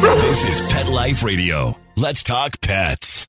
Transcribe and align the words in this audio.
This 0.00 0.48
is 0.48 0.66
Pet 0.68 0.88
Life 0.88 1.22
Radio. 1.22 1.76
Let's 1.94 2.22
talk 2.22 2.58
pets. 2.62 3.26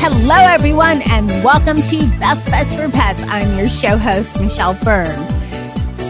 Hello, 0.00 0.36
everyone, 0.36 1.02
and 1.10 1.28
welcome 1.44 1.82
to 1.82 2.18
Best 2.18 2.50
Bets 2.50 2.72
for 2.72 2.88
Pets. 2.88 3.22
I'm 3.24 3.58
your 3.58 3.68
show 3.68 3.98
host, 3.98 4.40
Michelle 4.40 4.72
Byrne. 4.82 5.20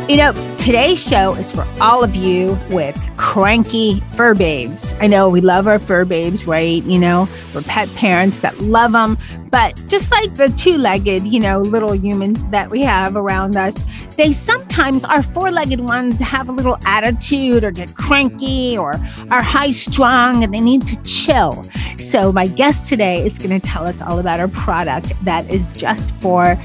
You 0.09 0.19
know, 0.19 0.55
today's 0.59 1.03
show 1.03 1.35
is 1.35 1.51
for 1.51 1.67
all 1.81 2.05
of 2.05 2.15
you 2.15 2.57
with 2.71 2.97
cranky 3.19 4.01
fur 4.13 4.35
babes. 4.35 4.95
I 5.01 5.09
know 5.09 5.29
we 5.29 5.41
love 5.41 5.67
our 5.67 5.79
fur 5.79 6.05
babes, 6.05 6.47
right? 6.47 6.83
You 6.85 6.99
know, 6.99 7.29
we're 7.53 7.63
pet 7.63 7.93
parents 7.95 8.39
that 8.41 8.59
love 8.61 8.93
them. 8.93 9.19
But 9.51 9.83
just 9.89 10.13
like 10.13 10.35
the 10.35 10.49
two 10.51 10.77
legged, 10.79 11.27
you 11.27 11.41
know, 11.41 11.61
little 11.61 11.95
humans 11.95 12.45
that 12.47 12.71
we 12.71 12.83
have 12.83 13.17
around 13.17 13.57
us, 13.57 13.85
they 14.17 14.33
sometimes, 14.33 15.05
our 15.05 15.23
four 15.23 15.51
legged 15.51 15.81
ones, 15.81 16.21
have 16.21 16.49
a 16.49 16.53
little 16.53 16.79
attitude 16.87 17.65
or 17.65 17.71
get 17.71 17.95
cranky 17.95 18.79
or 18.79 18.95
are 19.31 19.43
high 19.43 19.73
strung 19.73 20.45
and 20.45 20.55
they 20.55 20.61
need 20.61 20.87
to 20.87 21.03
chill. 21.03 21.65
So, 21.99 22.33
my 22.33 22.47
guest 22.47 22.87
today 22.87 23.25
is 23.25 23.39
going 23.39 23.59
to 23.59 23.67
tell 23.67 23.87
us 23.87 24.01
all 24.01 24.19
about 24.19 24.39
our 24.39 24.49
product 24.49 25.13
that 25.25 25.51
is 25.53 25.73
just 25.73 26.15
for 26.17 26.57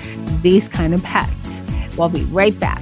these 0.42 0.70
kind 0.70 0.94
of 0.94 1.02
pets. 1.04 1.62
We'll 1.98 2.10
be 2.10 2.26
right 2.26 2.58
back. 2.60 2.82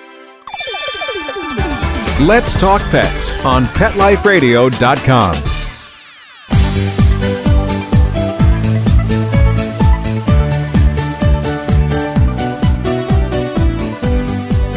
Let's 2.27 2.53
Talk 2.53 2.83
Pets 2.91 3.31
on 3.43 3.65
PetLifeRadio.com. 3.65 5.33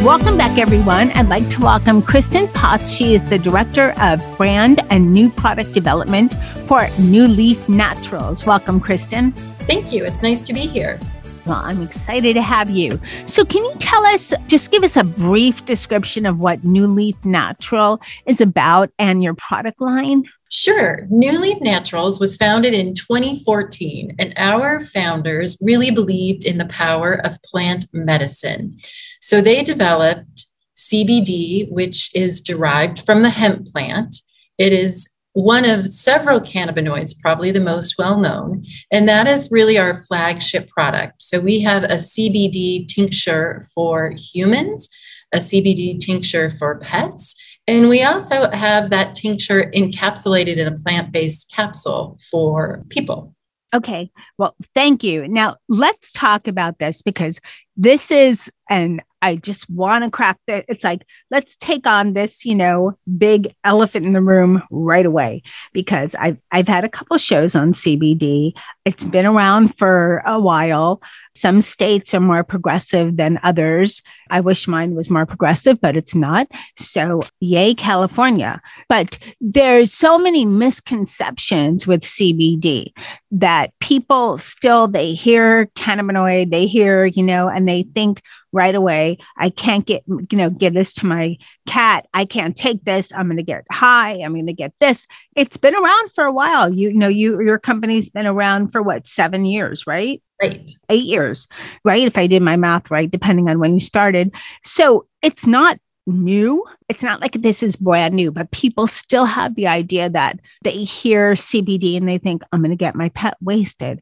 Welcome 0.03 0.39
back, 0.39 0.57
everyone. 0.59 1.11
I'd 1.11 1.29
like 1.29 1.47
to 1.51 1.61
welcome 1.61 2.01
Kristen 2.01 2.49
Potts. 2.49 2.91
She 2.91 3.13
is 3.13 3.23
the 3.25 3.39
Director 3.39 3.93
of 4.01 4.23
Brand 4.39 4.81
and 4.89 5.13
New 5.13 5.29
Product 5.29 5.75
Development 5.75 6.33
for 6.67 6.89
New 6.99 7.29
Leaf 7.29 7.69
Naturals. 7.69 8.47
Welcome, 8.47 8.81
Kristen. 8.81 9.33
Thank 9.67 9.93
you. 9.93 10.07
It's 10.07 10.23
nice 10.23 10.41
to 10.41 10.55
be 10.55 10.61
here. 10.61 10.99
Well, 11.47 11.61
I'm 11.63 11.83
excited 11.83 12.35
to 12.35 12.43
have 12.43 12.71
you. 12.71 12.99
So, 13.27 13.45
can 13.45 13.63
you 13.63 13.75
tell 13.79 14.05
us, 14.07 14.33
just 14.47 14.71
give 14.71 14.83
us 14.83 14.97
a 14.97 15.05
brief 15.05 15.65
description 15.67 16.25
of 16.25 16.39
what 16.39 16.65
New 16.65 16.87
Leaf 16.87 17.17
Natural 17.23 18.01
is 18.25 18.41
about 18.41 18.91
and 18.99 19.23
your 19.23 19.35
product 19.35 19.81
line? 19.81 20.25
Sure. 20.51 21.07
New 21.11 21.39
Leaf 21.39 21.61
Naturals 21.61 22.19
was 22.19 22.37
founded 22.37 22.73
in 22.73 22.95
2014, 22.95 24.15
and 24.19 24.33
our 24.37 24.81
founders 24.81 25.59
really 25.61 25.91
believed 25.91 26.47
in 26.47 26.59
the 26.59 26.67
power 26.67 27.21
of 27.25 27.43
plant 27.43 27.87
medicine. 27.93 28.79
So 29.21 29.41
they 29.41 29.63
developed 29.63 30.47
CBD, 30.77 31.71
which 31.71 32.15
is 32.15 32.41
derived 32.41 33.05
from 33.05 33.23
the 33.23 33.31
hemp 33.31 33.67
plant. 33.67 34.17
It 34.57 34.73
is 34.73 35.11
one 35.35 35.65
of 35.65 35.85
several 35.85 36.41
cannabinoids, 36.41 37.19
probably 37.21 37.51
the 37.51 37.61
most 37.61 37.97
well 37.99 38.19
known, 38.19 38.65
and 38.91 39.09
that 39.09 39.27
is 39.27 39.51
really 39.51 39.77
our 39.77 39.95
flagship 39.95 40.69
product. 40.69 41.21
So 41.21 41.41
we 41.41 41.61
have 41.61 41.83
a 41.83 41.97
CBD 41.97 42.89
tincture 42.89 43.61
for 43.75 44.15
humans, 44.17 44.89
a 45.33 45.39
CBD 45.39 45.99
tincture 46.01 46.51
for 46.51 46.79
pets, 46.79 47.35
and 47.67 47.89
we 47.89 48.03
also 48.03 48.51
have 48.51 48.91
that 48.91 49.15
tincture 49.15 49.71
encapsulated 49.75 50.57
in 50.57 50.69
a 50.69 50.77
plant 50.77 51.13
based 51.13 51.53
capsule 51.53 52.19
for 52.31 52.85
people. 52.89 53.35
Okay. 53.75 54.11
Well, 54.39 54.55
thank 54.75 55.03
you. 55.03 55.27
Now, 55.27 55.57
let's 55.69 56.13
talk 56.13 56.47
about 56.47 56.79
this 56.79 57.03
because 57.03 57.41
this 57.77 58.13
is 58.13 58.53
an 58.71 59.01
I 59.25 59.37
just 59.37 59.71
want 59.71 60.05
to 60.05 60.11
crack 60.11 60.39
that. 60.49 60.67
It's 60.69 60.85
like, 60.85 61.07
let's 61.31 61.57
take 61.57 61.87
on 61.87 62.13
this, 62.13 62.45
you 62.45 62.55
know, 62.55 62.99
big 63.17 63.55
elephant 63.65 64.05
in 64.05 64.13
the 64.13 64.21
room 64.21 64.63
right 64.71 65.07
away 65.07 65.43
because 65.73 66.15
I've, 66.15 66.37
I've 66.53 66.69
had 66.69 66.85
a 66.85 66.91
couple 66.91 67.17
shows 67.17 67.57
on 67.57 67.73
CBD. 67.73 68.53
It's 68.85 69.07
been 69.07 69.25
around 69.25 69.79
for 69.79 70.23
a 70.27 70.39
while. 70.39 71.01
Some 71.35 71.63
states 71.63 72.13
are 72.13 72.21
more 72.21 72.45
progressive 72.45 73.17
than 73.17 73.41
others. 73.43 74.03
I 74.29 74.41
wish 74.41 74.69
mine 74.69 74.95
was 74.95 75.09
more 75.09 75.25
progressive, 75.25 75.81
but 75.81 75.97
it's 75.97 76.15
not. 76.15 76.47
So, 76.77 77.23
yay, 77.41 77.75
California. 77.75 78.61
But 78.91 79.17
there's 79.41 79.91
so 79.91 80.19
many 80.19 80.45
misconceptions 80.45 81.87
with 81.87 82.03
CBD 82.03 82.93
that 83.31 83.73
people 83.81 84.37
still, 84.37 84.87
they 84.87 85.15
hear 85.15 85.67
cannabinoid, 85.77 86.51
they 86.51 86.67
hear, 86.67 87.07
you 87.07 87.23
know, 87.23 87.49
and 87.49 87.67
they 87.67 87.85
think, 87.95 88.21
right 88.55 88.75
away. 88.75 89.19
I 89.37 89.51
can't 89.51 89.85
get, 89.85 90.05
you 90.07 90.39
know, 90.39 90.49
give 90.49 90.73
this 90.73 90.95
to 90.95 91.07
my 91.07 91.37
cat. 91.67 92.07
I 92.15 92.25
can't 92.25 92.57
take 92.57 92.85
this. 92.85 93.13
I'm 93.13 93.27
going 93.27 93.37
to 93.37 93.43
get 93.43 93.65
high. 93.71 94.21
I'm 94.23 94.33
going 94.33 94.47
to 94.47 94.53
get 94.53 94.73
this. 94.81 95.07
It's 95.37 95.57
been 95.57 95.75
around 95.75 96.13
for 96.15 96.25
a 96.25 96.33
while. 96.33 96.73
You, 96.73 96.89
you 96.91 96.97
know, 96.97 97.09
you, 97.09 97.43
your 97.43 97.59
company's 97.59 98.09
been 98.09 98.27
around 98.27 98.71
for 98.71 98.81
what, 98.81 99.07
seven 99.07 99.45
years, 99.45 99.87
right? 99.87 100.23
Right. 100.41 100.71
Eight 100.89 101.05
years, 101.05 101.49
right? 101.85 102.07
If 102.07 102.17
I 102.17 102.27
did 102.27 102.43
my 102.43 102.57
math 102.57 102.91
right, 102.91 103.11
depending 103.11 103.49
on 103.49 103.59
when 103.59 103.75
you 103.75 103.81
started. 103.81 104.35
So 104.63 105.07
it's 105.21 105.47
not 105.47 105.79
new. 106.07 106.65
It's 106.89 107.03
not 107.03 107.21
like 107.21 107.33
this 107.33 107.63
is 107.63 107.77
brand 107.77 108.15
new, 108.15 108.31
but 108.31 108.51
people 108.51 108.87
still 108.87 109.25
have 109.25 109.55
the 109.55 109.67
idea 109.67 110.11
that 110.11 110.39
they 110.63 110.85
hear 110.85 111.33
CBD 111.33 111.97
and 111.97 112.09
they 112.09 112.19
think, 112.19 112.43
I'm 112.53 112.61
going 112.61 112.71
to 112.71 112.77
get 112.77 112.95
my 112.95 113.09
pet 113.11 113.37
wasted. 113.41 114.01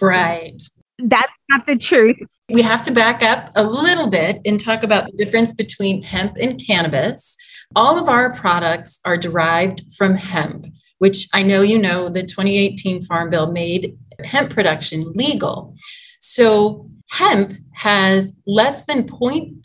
Right. 0.00 0.60
That's 0.98 1.32
not 1.48 1.66
the 1.66 1.76
truth. 1.76 2.16
We 2.50 2.62
have 2.62 2.82
to 2.84 2.92
back 2.92 3.22
up 3.22 3.50
a 3.54 3.62
little 3.62 4.08
bit 4.08 4.40
and 4.44 4.58
talk 4.58 4.82
about 4.82 5.06
the 5.06 5.16
difference 5.16 5.52
between 5.52 6.02
hemp 6.02 6.36
and 6.40 6.60
cannabis. 6.64 7.36
All 7.76 7.98
of 7.98 8.08
our 8.08 8.34
products 8.34 8.98
are 9.04 9.16
derived 9.16 9.84
from 9.96 10.16
hemp, 10.16 10.66
which 10.98 11.28
I 11.32 11.42
know 11.42 11.62
you 11.62 11.78
know 11.78 12.08
the 12.08 12.22
2018 12.22 13.02
Farm 13.02 13.30
Bill 13.30 13.52
made 13.52 13.96
hemp 14.24 14.50
production 14.50 15.12
legal. 15.12 15.74
So, 16.20 16.90
hemp 17.10 17.54
has 17.72 18.32
less 18.46 18.84
than 18.84 19.06
0.3% 19.06 19.62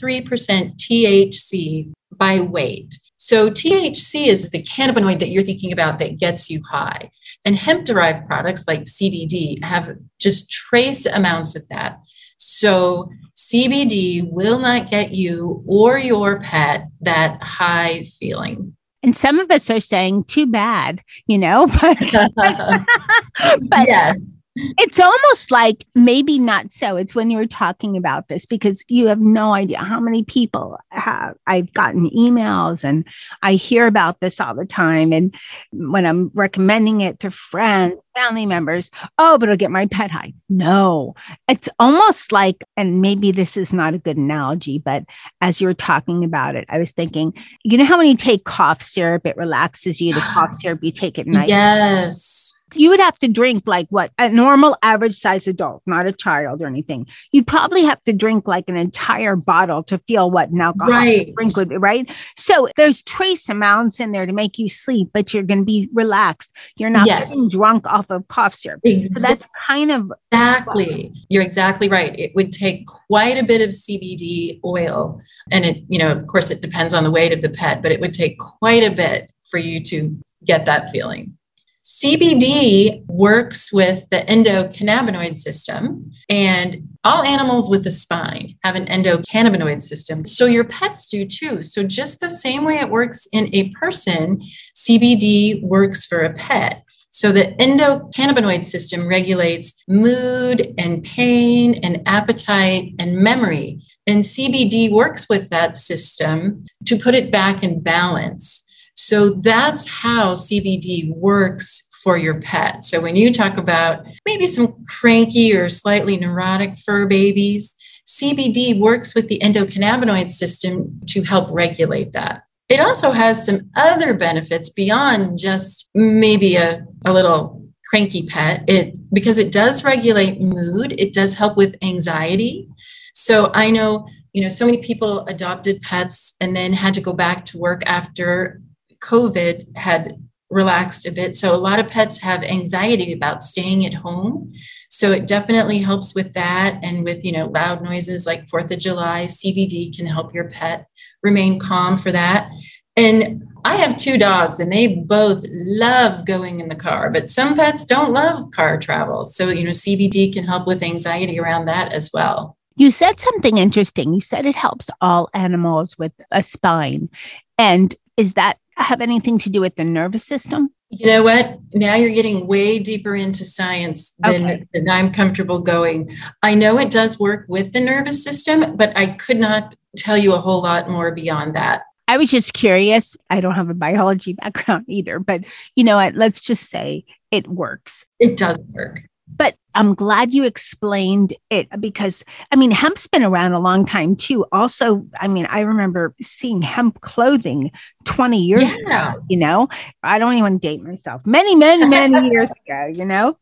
THC 0.78 1.92
by 2.16 2.40
weight. 2.40 3.00
So, 3.26 3.50
THC 3.50 4.28
is 4.28 4.50
the 4.50 4.62
cannabinoid 4.64 5.20
that 5.20 5.30
you're 5.30 5.44
thinking 5.44 5.72
about 5.72 5.98
that 6.00 6.20
gets 6.20 6.50
you 6.50 6.62
high. 6.70 7.10
And 7.46 7.56
hemp 7.56 7.86
derived 7.86 8.26
products 8.26 8.68
like 8.68 8.82
CBD 8.82 9.64
have 9.64 9.96
just 10.20 10.52
trace 10.52 11.06
amounts 11.06 11.56
of 11.56 11.66
that. 11.70 12.00
So 12.38 13.10
CBD 13.34 14.30
will 14.30 14.60
not 14.60 14.90
get 14.90 15.12
you 15.12 15.64
or 15.66 15.98
your 15.98 16.42
pet 16.42 16.88
that 17.00 17.42
high 17.42 18.04
feeling. 18.20 18.76
And 19.02 19.16
some 19.16 19.40
of 19.40 19.50
us 19.52 19.70
are 19.70 19.80
saying, 19.80 20.26
too 20.26 20.46
bad, 20.46 21.02
you 21.26 21.38
know? 21.38 21.68
but, 21.82 21.98
yes. 23.88 24.33
It's 24.56 25.00
almost 25.00 25.50
like 25.52 25.88
maybe 25.96 26.38
not 26.38 26.74
so. 26.74 26.96
It's 26.96 27.16
when 27.16 27.32
you 27.32 27.38
were 27.38 27.48
talking 27.48 27.98
about 27.98 28.28
this 28.28 28.46
because 28.46 28.84
you 28.88 29.08
have 29.08 29.20
no 29.20 29.54
idea 29.54 29.80
how 29.80 30.00
many 30.00 30.24
people 30.24 30.78
have. 30.90 31.36
I've 31.48 31.74
gotten 31.74 32.10
emails 32.12 32.84
and 32.84 33.06
I 33.42 33.54
hear 33.54 33.88
about 33.88 34.20
this 34.20 34.40
all 34.40 34.54
the 34.54 34.66
time. 34.66 35.12
And 35.12 35.34
when 35.72 36.06
I'm 36.06 36.30
recommending 36.36 37.02
it 37.02 37.20
to 37.22 37.32
friends, 37.32 37.96
family 38.16 38.46
members, 38.46 38.92
oh, 39.18 39.40
but 39.40 39.50
it'll 39.50 39.58
get 39.58 39.72
my 39.72 39.88
pet 39.88 40.12
high. 40.12 40.34
No, 40.50 41.16
it's 41.48 41.68
almost 41.80 42.32
like, 42.32 42.64
and 42.78 43.02
maybe 43.02 43.32
this 43.32 43.58
is 43.58 43.74
not 43.74 43.96
a 43.96 44.00
good 44.00 44.18
analogy, 44.18 44.78
but 44.78 45.04
as 45.42 45.60
you 45.60 45.66
were 45.66 45.74
talking 45.74 46.24
about 46.24 46.56
it, 46.56 46.66
I 46.70 46.78
was 46.78 46.92
thinking, 46.92 47.34
you 47.64 47.76
know 47.76 47.86
how 47.86 47.98
when 47.98 48.08
you 48.08 48.16
take 48.16 48.44
cough 48.44 48.84
syrup, 48.84 49.26
it 49.26 49.36
relaxes 49.36 50.00
you, 50.00 50.14
the 50.14 50.22
cough 50.22 50.54
syrup 50.54 50.84
you 50.84 50.92
take 50.92 51.18
at 51.18 51.26
night? 51.26 51.50
Yes 51.50 52.43
you 52.76 52.90
would 52.90 53.00
have 53.00 53.18
to 53.20 53.28
drink 53.28 53.64
like 53.66 53.88
what 53.90 54.12
a 54.18 54.30
normal 54.30 54.78
average 54.82 55.16
size 55.16 55.48
adult, 55.48 55.82
not 55.86 56.06
a 56.06 56.14
child 56.14 56.62
or 56.62 56.68
anything. 56.68 57.08
You'd 57.32 57.48
probably 57.48 57.84
have 57.84 58.04
to 58.04 58.14
drink 58.14 58.48
like 58.48 58.70
an 58.70 58.78
entire 58.78 59.36
bottle 59.36 59.84
to 59.84 59.98
feel 60.00 60.30
what 60.32 60.50
an 60.50 60.62
alcohol 60.62 60.92
right. 60.92 61.34
drink 61.36 61.58
would 61.58 61.70
be, 61.70 61.78
right? 61.78 62.10
So 62.38 62.68
there's 62.76 63.02
trace 63.04 63.50
amounts 63.50 64.00
in 64.00 64.12
there 64.12 64.26
to 64.26 64.34
make 64.34 64.58
you 64.58 64.70
sleep, 64.70 65.10
but 65.14 65.34
you're 65.34 65.44
going 65.44 65.60
to 65.60 65.66
be 65.66 65.90
relaxed. 65.94 66.56
You're 66.76 66.90
not 66.90 67.08
yes. 67.08 67.30
getting 67.30 67.50
drunk 67.50 67.86
off 67.88 68.10
of 68.10 68.28
cough 68.28 68.56
syrup. 68.56 68.82
Exactly. 68.84 69.22
So 69.22 69.28
that's 69.28 69.44
kind 69.68 69.92
of 69.92 70.12
exactly. 70.32 71.12
You're 71.30 71.44
exactly 71.44 71.90
right. 71.90 72.18
It 72.20 72.34
would 72.36 72.52
take 72.52 72.88
quite 72.88 73.38
a 73.38 73.46
bit 73.46 73.62
of 73.62 73.70
CBD 73.70 74.60
oil, 74.64 75.22
and 75.52 75.66
it, 75.66 75.84
you 75.88 76.00
know, 76.00 76.12
of 76.12 76.28
course, 76.28 76.50
it 76.52 76.62
depends 76.62 76.94
on 76.94 77.04
the 77.04 77.12
weight 77.12 77.34
of 77.34 77.42
the 77.42 77.50
pet, 77.50 77.82
but 77.82 77.92
it 77.92 78.00
would 78.00 78.14
take 78.14 78.38
quite 78.40 78.84
a 78.84 78.96
bit 78.96 79.32
for 79.50 79.58
you 79.58 79.82
to 79.84 80.18
get 80.46 80.66
that 80.66 80.90
feeling. 80.90 81.38
CBD 81.84 83.06
works 83.08 83.74
with 83.74 84.10
the 84.10 84.20
endocannabinoid 84.30 85.36
system, 85.36 86.10
and 86.30 86.88
all 87.04 87.24
animals 87.24 87.70
with 87.70 87.86
a 87.86 87.92
spine 87.92 88.56
have 88.64 88.76
an 88.76 88.86
endocannabinoid 88.86 89.82
system. 89.82 90.26
So 90.26 90.46
your 90.46 90.64
pets 90.64 91.08
do 91.08 91.26
too. 91.26 91.62
So, 91.62 91.84
just 91.84 92.22
the 92.22 92.32
same 92.32 92.64
way 92.64 92.76
it 92.76 92.90
works 92.90 93.28
in 93.34 93.54
a 93.54 93.70
person, 93.72 94.42
CBD 94.74 95.62
works 95.64 96.06
for 96.06 96.22
a 96.22 96.34
pet. 96.34 96.84
So, 97.12 97.34
the 97.34 97.54
endocannabinoid 97.60 98.66
system 98.66 99.06
regulates 99.06 99.74
mood 99.90 100.74
and 100.78 101.04
pain 101.04 101.76
and 101.84 102.02
appetite 102.06 102.94
and 102.98 103.18
memory. 103.18 103.82
And 104.08 104.24
CBD 104.24 104.90
works 104.90 105.28
with 105.28 105.50
that 105.50 105.76
system 105.76 106.64
to 106.86 106.98
put 106.98 107.14
it 107.14 107.30
back 107.30 107.62
in 107.62 107.82
balance. 107.82 108.63
So 108.96 109.32
that's 109.32 109.88
how 109.90 110.34
CBD 110.34 111.16
works 111.16 111.88
for 112.04 112.18
your 112.18 112.40
pet. 112.42 112.84
So 112.84 113.02
when 113.02 113.16
you 113.16 113.34
talk 113.34 113.58
about 113.58 114.06
maybe 114.26 114.46
some 114.46 114.84
cranky 114.88 115.56
or 115.56 115.70
slightly 115.70 116.18
neurotic 116.18 116.78
fur 116.78 117.08
babies, 117.08 117.76
CBD 118.06 118.80
works 118.80 119.16
with 119.16 119.30
the 119.30 119.40
endocannabinoid 119.40 120.30
system 120.30 121.00
to 121.08 121.24
help 121.24 121.48
regulate 121.52 122.12
that. 122.12 122.44
It 122.70 122.80
also 122.80 123.12
has 123.12 123.46
some 123.46 123.70
other 123.76 124.14
benefits 124.14 124.70
beyond 124.70 125.38
just 125.38 125.90
maybe 125.94 126.56
a, 126.56 126.86
a 127.06 127.14
little 127.14 127.64
cranky 127.90 128.26
pet. 128.26 128.64
It 128.68 128.96
because 129.14 129.38
it 129.38 129.52
does 129.52 129.84
regulate 129.84 130.42
mood, 130.42 130.96
it 131.00 131.14
does 131.14 131.36
help 131.36 131.56
with 131.56 131.76
anxiety. 131.82 132.68
So 133.14 133.52
I 133.54 133.70
know, 133.70 134.08
you 134.34 134.42
know, 134.42 134.48
so 134.48 134.66
many 134.66 134.80
people 134.80 135.26
adopted 135.28 135.82
pets 135.82 136.36
and 136.42 136.56
then 136.56 136.74
had 136.74 136.96
to 136.96 137.02
go 137.02 137.14
back 137.14 137.46
to 137.46 137.60
work 137.60 137.84
after 137.86 138.60
COVID 139.04 139.76
had 139.76 140.14
relaxed 140.50 141.06
a 141.06 141.12
bit. 141.12 141.36
So 141.36 141.56
a 141.56 141.58
lot 141.58 141.80
of 141.80 141.88
pets 141.88 142.20
have 142.20 142.44
anxiety 142.44 143.12
about 143.12 143.44
staying 143.44 143.86
at 143.86 143.94
home. 143.94 144.52
So 144.90 145.12
it 145.12 145.28
definitely 145.28 145.80
helps 145.80 146.14
with 146.14 146.34
that 146.34 146.80
and 146.84 147.04
with, 147.04 147.26
you 147.26 147.32
know, 147.32 147.48
loud 147.48 147.82
noises 147.82 148.28
like 148.28 148.46
4th 148.46 148.72
of 148.72 148.80
July, 148.80 149.26
CBD 149.26 149.96
can 149.96 150.06
help 150.06 150.34
your 150.34 150.50
pet 150.50 150.86
remain 151.24 151.60
calm 151.60 151.98
for 151.98 152.12
that. 152.12 152.50
And 152.96 153.44
I 153.66 153.78
have 153.78 153.98
two 153.98 154.18
dogs 154.18 154.60
and 154.60 154.72
they 154.72 154.88
both 154.88 155.44
love 155.50 156.26
going 156.26 156.60
in 156.60 156.70
the 156.70 156.76
car, 156.76 157.10
but 157.10 157.30
some 157.30 157.56
pets 157.56 157.86
don't 157.86 158.14
love 158.14 158.52
car 158.52 158.78
travel. 158.78 159.26
So, 159.26 159.50
you 159.50 159.64
know, 159.64 159.72
CBD 159.72 160.32
can 160.32 160.44
help 160.44 160.68
with 160.68 160.84
anxiety 160.84 161.40
around 161.40 161.66
that 161.66 161.92
as 161.92 162.12
well. 162.14 162.58
You 162.76 162.92
said 162.92 163.20
something 163.20 163.58
interesting. 163.58 164.14
You 164.14 164.22
said 164.22 164.46
it 164.46 164.56
helps 164.56 164.90
all 165.02 165.30
animals 165.34 165.98
with 165.98 166.12
a 166.32 166.44
spine. 166.44 167.10
And 167.58 167.96
is 168.18 168.34
that 168.34 168.58
have 168.78 169.02
anything 169.02 169.38
to 169.40 169.50
do 169.50 169.62
with 169.62 169.76
the 169.76 169.84
nervous 169.84 170.26
system? 170.26 170.70
You 170.90 171.08
know 171.08 171.24
what? 171.24 171.58
Now 171.74 171.96
you're 171.96 172.14
getting 172.14 172.46
way 172.46 172.80
deeper 172.80 173.16
into 173.16 173.44
science 173.44 174.14
than, 174.20 174.46
okay. 174.46 174.68
than 174.74 174.90
I'm 174.90 175.12
comfortable 175.12 175.60
going. 175.60 176.16
I 176.44 176.54
know 176.54 176.78
it 176.78 176.92
does 176.92 177.20
work 177.20 177.46
with 177.48 177.74
the 177.74 177.80
nervous 177.80 178.24
system, 178.24 178.76
but 178.76 178.96
I 178.96 179.16
could 179.16 179.38
not 179.38 179.76
tell 179.98 180.18
you 180.18 180.34
a 180.34 180.40
whole 180.40 180.62
lot 180.62 180.90
more 180.90 181.12
beyond 181.12 181.56
that. 181.56 181.84
I 182.08 182.18
was 182.18 182.30
just 182.30 182.54
curious. 182.54 183.16
I 183.30 183.42
don't 183.42 183.56
have 183.56 183.70
a 183.70 183.74
biology 183.74 184.34
background 184.34 184.86
either, 184.88 185.20
but 185.20 185.46
you 185.76 185.84
know 185.84 185.96
what? 185.96 186.16
Let's 186.16 186.42
just 186.42 186.70
say 186.70 187.06
it 187.32 187.48
works. 187.48 188.06
It 188.20 188.38
does 188.38 188.62
work. 188.74 189.04
But 189.36 189.56
I'm 189.76 189.96
glad 189.96 190.34
you 190.34 190.46
explained 190.46 191.34
it 191.50 191.68
because 191.80 192.24
I 192.52 192.56
mean, 192.56 192.72
hemp's 192.72 193.08
been 193.08 193.24
around 193.24 193.54
a 193.54 193.60
long 193.60 193.86
time 193.86 194.16
too. 194.16 194.46
Also, 194.52 195.06
I 195.20 195.28
mean, 195.28 195.46
I 195.48 195.62
remember 195.62 196.14
seeing 196.22 196.62
hemp 196.62 197.02
clothing 197.02 197.72
20 198.06 198.38
years 198.38 198.62
yeah. 198.62 199.14
ago, 199.14 199.24
you 199.30 199.38
know, 199.38 199.70
I 200.04 200.20
don't 200.20 200.36
even 200.36 200.58
date 200.60 200.82
myself 200.82 201.26
many, 201.26 201.56
many, 201.56 201.88
many 201.88 202.30
years 202.30 202.52
ago, 202.66 202.86
you 202.86 203.06
know. 203.06 203.38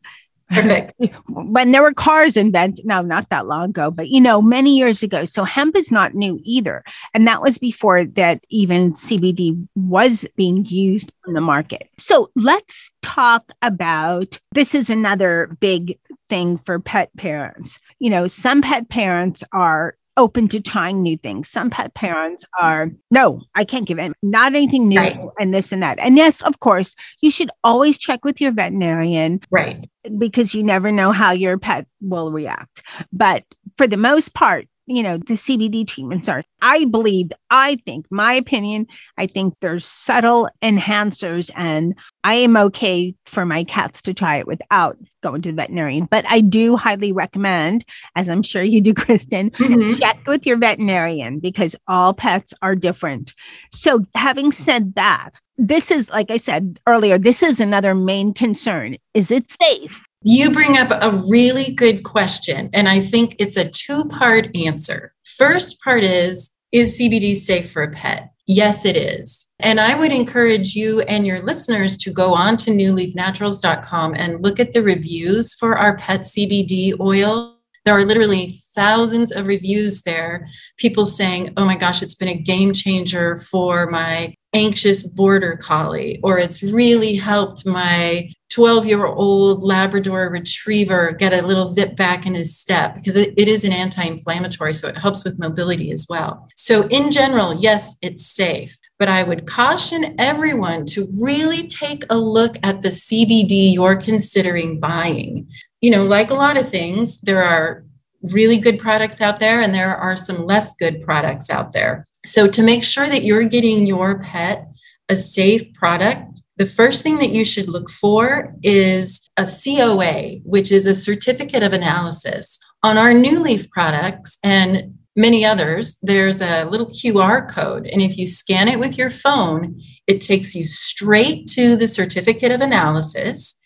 Perfect. 0.52 0.92
when 1.28 1.72
there 1.72 1.82
were 1.82 1.92
cars 1.92 2.36
invented, 2.36 2.84
no, 2.86 3.02
not 3.02 3.28
that 3.30 3.46
long 3.46 3.70
ago, 3.70 3.90
but 3.90 4.08
you 4.08 4.20
know, 4.20 4.42
many 4.42 4.76
years 4.76 5.02
ago. 5.02 5.24
So 5.24 5.44
hemp 5.44 5.76
is 5.76 5.90
not 5.90 6.14
new 6.14 6.40
either. 6.44 6.84
And 7.14 7.26
that 7.26 7.42
was 7.42 7.58
before 7.58 8.04
that 8.04 8.44
even 8.48 8.92
CBD 8.92 9.66
was 9.74 10.26
being 10.36 10.64
used 10.64 11.12
on 11.26 11.34
the 11.34 11.40
market. 11.40 11.88
So 11.98 12.30
let's 12.36 12.90
talk 13.02 13.50
about 13.62 14.38
this 14.52 14.74
is 14.74 14.90
another 14.90 15.56
big 15.60 15.98
thing 16.28 16.58
for 16.58 16.78
pet 16.78 17.14
parents. 17.16 17.78
You 17.98 18.10
know, 18.10 18.26
some 18.26 18.62
pet 18.62 18.88
parents 18.88 19.44
are 19.52 19.96
open 20.16 20.48
to 20.48 20.60
trying 20.60 21.02
new 21.02 21.16
things. 21.16 21.48
Some 21.48 21.70
pet 21.70 21.94
parents 21.94 22.44
mm-hmm. 22.44 22.64
are, 22.64 22.90
no, 23.10 23.42
I 23.54 23.64
can't 23.64 23.86
give 23.86 23.98
it, 23.98 24.12
not 24.22 24.54
anything 24.54 24.88
new 24.88 24.98
right. 24.98 25.20
and 25.38 25.54
this 25.54 25.72
and 25.72 25.82
that. 25.82 25.98
And 25.98 26.16
yes, 26.16 26.42
of 26.42 26.60
course, 26.60 26.94
you 27.20 27.30
should 27.30 27.50
always 27.64 27.98
check 27.98 28.24
with 28.24 28.40
your 28.40 28.52
veterinarian. 28.52 29.40
Right. 29.50 29.88
Because 30.18 30.54
you 30.54 30.64
never 30.64 30.90
know 30.90 31.12
how 31.12 31.30
your 31.30 31.58
pet 31.58 31.86
will 32.00 32.32
react. 32.32 32.82
But 33.12 33.44
for 33.78 33.86
the 33.86 33.96
most 33.96 34.34
part, 34.34 34.66
you 34.86 35.02
know, 35.02 35.16
the 35.16 35.34
CBD 35.34 35.86
treatments 35.86 36.28
are, 36.28 36.44
I 36.60 36.84
believe, 36.86 37.30
I 37.50 37.76
think, 37.86 38.06
my 38.10 38.34
opinion, 38.34 38.86
I 39.16 39.26
think 39.26 39.54
there's 39.60 39.84
subtle 39.84 40.48
enhancers, 40.60 41.50
and 41.54 41.94
I 42.24 42.34
am 42.34 42.56
okay 42.56 43.14
for 43.26 43.46
my 43.46 43.64
cats 43.64 44.02
to 44.02 44.14
try 44.14 44.36
it 44.36 44.46
without 44.46 44.98
going 45.22 45.42
to 45.42 45.50
the 45.50 45.56
veterinarian. 45.56 46.06
But 46.10 46.24
I 46.28 46.40
do 46.40 46.76
highly 46.76 47.12
recommend, 47.12 47.84
as 48.16 48.28
I'm 48.28 48.42
sure 48.42 48.62
you 48.62 48.80
do, 48.80 48.94
Kristen, 49.02 49.50
mm-hmm. 49.52 50.00
get 50.00 50.18
with 50.26 50.46
your 50.46 50.56
veterinarian 50.56 51.38
because 51.38 51.76
all 51.86 52.12
pets 52.12 52.52
are 52.60 52.74
different. 52.74 53.34
So, 53.72 54.04
having 54.14 54.52
said 54.52 54.94
that, 54.96 55.30
this 55.58 55.90
is, 55.90 56.10
like 56.10 56.30
I 56.30 56.38
said 56.38 56.80
earlier, 56.86 57.18
this 57.18 57.42
is 57.42 57.60
another 57.60 57.94
main 57.94 58.34
concern. 58.34 58.96
Is 59.14 59.30
it 59.30 59.52
safe? 59.52 60.06
You 60.24 60.52
bring 60.52 60.76
up 60.76 60.88
a 60.90 61.20
really 61.26 61.72
good 61.72 62.04
question, 62.04 62.70
and 62.72 62.88
I 62.88 63.00
think 63.00 63.34
it's 63.40 63.56
a 63.56 63.68
two 63.68 64.04
part 64.04 64.54
answer. 64.56 65.14
First 65.24 65.80
part 65.80 66.04
is 66.04 66.50
Is 66.70 66.98
CBD 66.98 67.34
safe 67.34 67.72
for 67.72 67.82
a 67.82 67.90
pet? 67.90 68.30
Yes, 68.46 68.84
it 68.84 68.96
is. 68.96 69.46
And 69.58 69.80
I 69.80 69.98
would 69.98 70.12
encourage 70.12 70.74
you 70.74 71.00
and 71.02 71.26
your 71.26 71.40
listeners 71.40 71.96
to 71.98 72.12
go 72.12 72.34
on 72.34 72.56
to 72.58 72.70
newleafnaturals.com 72.70 74.14
and 74.14 74.42
look 74.42 74.60
at 74.60 74.72
the 74.72 74.82
reviews 74.82 75.54
for 75.54 75.76
our 75.76 75.96
pet 75.96 76.20
CBD 76.20 76.98
oil. 77.00 77.58
There 77.84 77.96
are 77.96 78.04
literally 78.04 78.52
thousands 78.74 79.32
of 79.32 79.48
reviews 79.48 80.02
there. 80.02 80.48
People 80.76 81.04
saying, 81.04 81.52
oh 81.56 81.64
my 81.64 81.76
gosh, 81.76 82.00
it's 82.00 82.14
been 82.14 82.28
a 82.28 82.40
game 82.40 82.72
changer 82.72 83.38
for 83.38 83.90
my 83.90 84.34
anxious 84.54 85.02
border 85.02 85.56
collie, 85.56 86.20
or 86.22 86.38
it's 86.38 86.62
really 86.62 87.16
helped 87.16 87.66
my 87.66 88.30
12 88.52 88.86
year 88.86 89.06
old 89.06 89.62
Labrador 89.62 90.28
retriever 90.30 91.12
get 91.12 91.32
a 91.32 91.46
little 91.46 91.64
zip 91.64 91.96
back 91.96 92.26
in 92.26 92.34
his 92.34 92.56
step 92.56 92.94
because 92.94 93.16
it, 93.16 93.32
it 93.36 93.48
is 93.48 93.64
an 93.64 93.72
anti 93.72 94.02
inflammatory, 94.04 94.74
so 94.74 94.88
it 94.88 94.98
helps 94.98 95.24
with 95.24 95.38
mobility 95.38 95.90
as 95.90 96.06
well. 96.08 96.48
So, 96.56 96.82
in 96.88 97.10
general, 97.10 97.54
yes, 97.54 97.96
it's 98.02 98.26
safe. 98.26 98.76
But 98.98 99.08
I 99.08 99.24
would 99.24 99.46
caution 99.46 100.14
everyone 100.18 100.84
to 100.86 101.08
really 101.20 101.66
take 101.66 102.04
a 102.08 102.16
look 102.16 102.56
at 102.62 102.82
the 102.82 102.88
CBD 102.88 103.74
you're 103.74 103.96
considering 103.96 104.78
buying. 104.78 105.48
You 105.80 105.90
know, 105.90 106.04
like 106.04 106.30
a 106.30 106.34
lot 106.34 106.56
of 106.56 106.68
things, 106.68 107.18
there 107.20 107.42
are 107.42 107.84
really 108.22 108.58
good 108.58 108.78
products 108.78 109.20
out 109.20 109.40
there 109.40 109.60
and 109.60 109.74
there 109.74 109.96
are 109.96 110.14
some 110.14 110.44
less 110.44 110.74
good 110.74 111.02
products 111.02 111.50
out 111.50 111.72
there. 111.72 112.04
So, 112.24 112.46
to 112.48 112.62
make 112.62 112.84
sure 112.84 113.08
that 113.08 113.24
you're 113.24 113.48
getting 113.48 113.86
your 113.86 114.20
pet 114.20 114.68
a 115.08 115.16
safe 115.16 115.72
product 115.74 116.31
the 116.62 116.68
first 116.68 117.02
thing 117.02 117.18
that 117.18 117.30
you 117.30 117.44
should 117.44 117.66
look 117.66 117.90
for 117.90 118.54
is 118.62 119.28
a 119.36 119.44
COA, 119.44 120.36
which 120.44 120.70
is 120.70 120.86
a 120.86 120.94
certificate 120.94 121.64
of 121.64 121.72
analysis. 121.72 122.56
On 122.84 122.96
our 122.96 123.12
new 123.12 123.40
leaf 123.40 123.68
products 123.72 124.38
and 124.44 124.96
many 125.16 125.44
others, 125.44 125.98
there's 126.02 126.40
a 126.40 126.62
little 126.66 126.86
QR 126.86 127.50
code. 127.50 127.88
And 127.88 128.00
if 128.00 128.16
you 128.16 128.28
scan 128.28 128.68
it 128.68 128.78
with 128.78 128.96
your 128.96 129.10
phone, 129.10 129.80
it 130.06 130.20
takes 130.20 130.54
you 130.54 130.64
straight 130.64 131.48
to 131.48 131.74
the 131.74 131.88
certificate 131.88 132.52
of 132.52 132.60
analysis. 132.60 133.58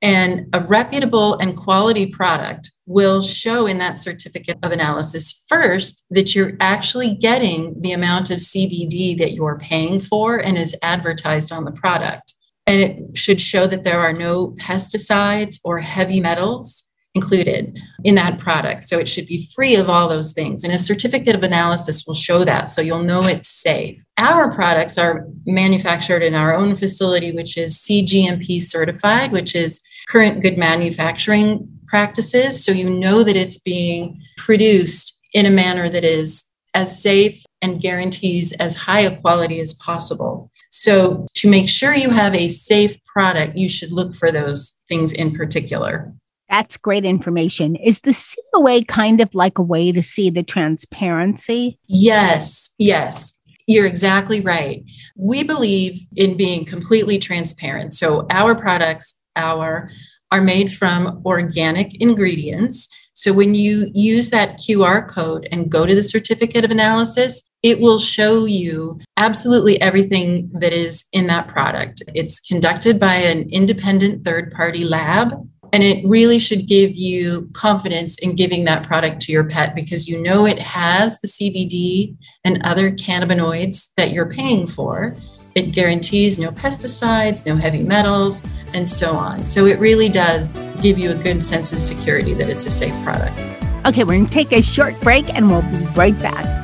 And 0.00 0.46
a 0.52 0.60
reputable 0.60 1.36
and 1.38 1.56
quality 1.56 2.06
product 2.06 2.70
will 2.86 3.20
show 3.20 3.66
in 3.66 3.78
that 3.78 3.98
certificate 3.98 4.58
of 4.62 4.70
analysis 4.70 5.44
first 5.48 6.06
that 6.10 6.36
you're 6.36 6.56
actually 6.60 7.16
getting 7.16 7.80
the 7.80 7.90
amount 7.90 8.30
of 8.30 8.38
CBD 8.38 9.18
that 9.18 9.32
you're 9.32 9.58
paying 9.58 9.98
for 9.98 10.36
and 10.36 10.56
is 10.56 10.76
advertised 10.82 11.50
on 11.50 11.64
the 11.64 11.72
product. 11.72 12.33
And 12.66 12.80
it 12.80 13.18
should 13.18 13.40
show 13.40 13.66
that 13.66 13.84
there 13.84 14.00
are 14.00 14.12
no 14.12 14.54
pesticides 14.58 15.60
or 15.64 15.78
heavy 15.78 16.20
metals 16.20 16.84
included 17.14 17.78
in 18.02 18.16
that 18.16 18.38
product. 18.38 18.82
So 18.82 18.98
it 18.98 19.08
should 19.08 19.26
be 19.26 19.46
free 19.54 19.76
of 19.76 19.88
all 19.88 20.08
those 20.08 20.32
things. 20.32 20.64
And 20.64 20.72
a 20.72 20.78
certificate 20.78 21.36
of 21.36 21.42
analysis 21.42 22.04
will 22.06 22.14
show 22.14 22.44
that. 22.44 22.70
So 22.70 22.82
you'll 22.82 23.04
know 23.04 23.22
it's 23.22 23.48
safe. 23.48 24.04
Our 24.18 24.52
products 24.52 24.98
are 24.98 25.26
manufactured 25.46 26.22
in 26.22 26.34
our 26.34 26.54
own 26.54 26.74
facility, 26.74 27.32
which 27.32 27.56
is 27.56 27.76
CGMP 27.76 28.60
certified, 28.60 29.30
which 29.30 29.54
is 29.54 29.80
current 30.08 30.42
good 30.42 30.58
manufacturing 30.58 31.68
practices. 31.86 32.64
So 32.64 32.72
you 32.72 32.90
know 32.90 33.22
that 33.22 33.36
it's 33.36 33.58
being 33.58 34.20
produced 34.36 35.20
in 35.32 35.46
a 35.46 35.50
manner 35.50 35.88
that 35.88 36.04
is 36.04 36.44
as 36.74 37.00
safe 37.00 37.44
and 37.62 37.80
guarantees 37.80 38.52
as 38.54 38.74
high 38.74 39.00
a 39.00 39.20
quality 39.20 39.60
as 39.60 39.74
possible. 39.74 40.50
So, 40.84 41.24
to 41.36 41.48
make 41.48 41.66
sure 41.66 41.94
you 41.94 42.10
have 42.10 42.34
a 42.34 42.46
safe 42.46 43.02
product, 43.04 43.56
you 43.56 43.70
should 43.70 43.90
look 43.90 44.14
for 44.14 44.30
those 44.30 44.70
things 44.86 45.12
in 45.12 45.34
particular. 45.34 46.12
That's 46.50 46.76
great 46.76 47.06
information. 47.06 47.74
Is 47.76 48.02
the 48.02 48.12
COA 48.52 48.84
kind 48.84 49.22
of 49.22 49.34
like 49.34 49.56
a 49.56 49.62
way 49.62 49.92
to 49.92 50.02
see 50.02 50.28
the 50.28 50.42
transparency? 50.42 51.78
Yes, 51.86 52.74
yes. 52.78 53.40
You're 53.66 53.86
exactly 53.86 54.42
right. 54.42 54.84
We 55.16 55.42
believe 55.42 56.00
in 56.16 56.36
being 56.36 56.66
completely 56.66 57.18
transparent. 57.18 57.94
So 57.94 58.26
our 58.28 58.54
products, 58.54 59.14
our 59.36 59.90
are 60.30 60.42
made 60.42 60.70
from 60.70 61.22
organic 61.24 61.98
ingredients. 62.00 62.88
So 63.14 63.32
when 63.32 63.54
you 63.54 63.88
use 63.94 64.30
that 64.30 64.58
QR 64.58 65.08
code 65.08 65.48
and 65.52 65.70
go 65.70 65.86
to 65.86 65.94
the 65.94 66.02
certificate 66.02 66.64
of 66.64 66.72
analysis, 66.72 67.48
it 67.62 67.78
will 67.78 67.98
show 67.98 68.44
you 68.44 68.98
absolutely 69.16 69.80
everything 69.80 70.50
that 70.54 70.72
is 70.72 71.04
in 71.12 71.26
that 71.28 71.48
product. 71.48 72.02
It's 72.14 72.40
conducted 72.40 72.98
by 72.98 73.14
an 73.14 73.48
independent 73.50 74.24
third 74.24 74.50
party 74.50 74.84
lab 74.84 75.32
and 75.74 75.82
it 75.82 76.06
really 76.06 76.38
should 76.38 76.68
give 76.68 76.94
you 76.94 77.50
confidence 77.52 78.16
in 78.20 78.36
giving 78.36 78.64
that 78.64 78.86
product 78.86 79.20
to 79.22 79.32
your 79.32 79.42
pet 79.42 79.74
because 79.74 80.06
you 80.06 80.22
know 80.22 80.46
it 80.46 80.60
has 80.60 81.20
the 81.20 81.26
CBD 81.26 82.16
and 82.44 82.62
other 82.62 82.92
cannabinoids 82.92 83.92
that 83.96 84.12
you're 84.12 84.30
paying 84.30 84.68
for. 84.68 85.16
It 85.56 85.72
guarantees 85.72 86.38
no 86.38 86.52
pesticides, 86.52 87.44
no 87.44 87.56
heavy 87.56 87.82
metals, 87.82 88.40
and 88.72 88.88
so 88.88 89.14
on. 89.14 89.44
So 89.44 89.66
it 89.66 89.80
really 89.80 90.08
does 90.08 90.62
give 90.80 90.96
you 90.96 91.10
a 91.10 91.16
good 91.16 91.42
sense 91.42 91.72
of 91.72 91.82
security 91.82 92.34
that 92.34 92.48
it's 92.48 92.66
a 92.66 92.70
safe 92.70 92.94
product. 93.02 93.36
Okay, 93.84 94.04
we're 94.04 94.14
going 94.14 94.26
to 94.26 94.32
take 94.32 94.52
a 94.52 94.62
short 94.62 95.00
break 95.00 95.34
and 95.34 95.50
we'll 95.50 95.62
be 95.62 95.84
right 95.96 96.16
back. 96.20 96.63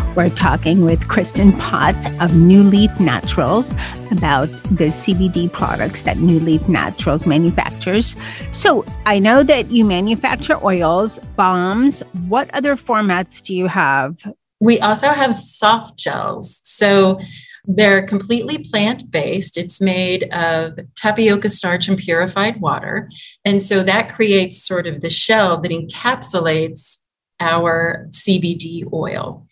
We're 0.13 0.29
talking 0.29 0.83
with 0.83 1.07
Kristen 1.07 1.53
Potts 1.53 2.05
of 2.19 2.35
New 2.35 2.63
Leaf 2.63 2.91
Naturals 2.99 3.71
about 4.11 4.47
the 4.63 4.91
CBD 4.91 5.49
products 5.49 6.01
that 6.01 6.17
New 6.17 6.37
Leaf 6.39 6.67
Naturals 6.67 7.25
manufactures. 7.25 8.17
So 8.51 8.83
I 9.05 9.19
know 9.19 9.41
that 9.43 9.71
you 9.71 9.85
manufacture 9.85 10.61
oils, 10.65 11.17
bombs. 11.37 12.01
What 12.27 12.53
other 12.53 12.75
formats 12.75 13.41
do 13.41 13.55
you 13.55 13.67
have? 13.67 14.17
We 14.59 14.81
also 14.81 15.07
have 15.07 15.33
soft 15.33 15.97
gels. 15.97 16.59
So 16.65 17.17
they're 17.63 18.05
completely 18.05 18.57
plant 18.57 19.09
based. 19.11 19.55
It's 19.55 19.79
made 19.79 20.23
of 20.33 20.77
tapioca 20.97 21.47
starch 21.49 21.87
and 21.87 21.97
purified 21.97 22.59
water. 22.59 23.09
And 23.45 23.61
so 23.61 23.81
that 23.83 24.13
creates 24.13 24.61
sort 24.61 24.87
of 24.87 24.99
the 24.99 25.09
shell 25.09 25.61
that 25.61 25.71
encapsulates 25.71 26.97
our 27.39 28.07
CBD 28.09 28.91
oil. 28.91 29.47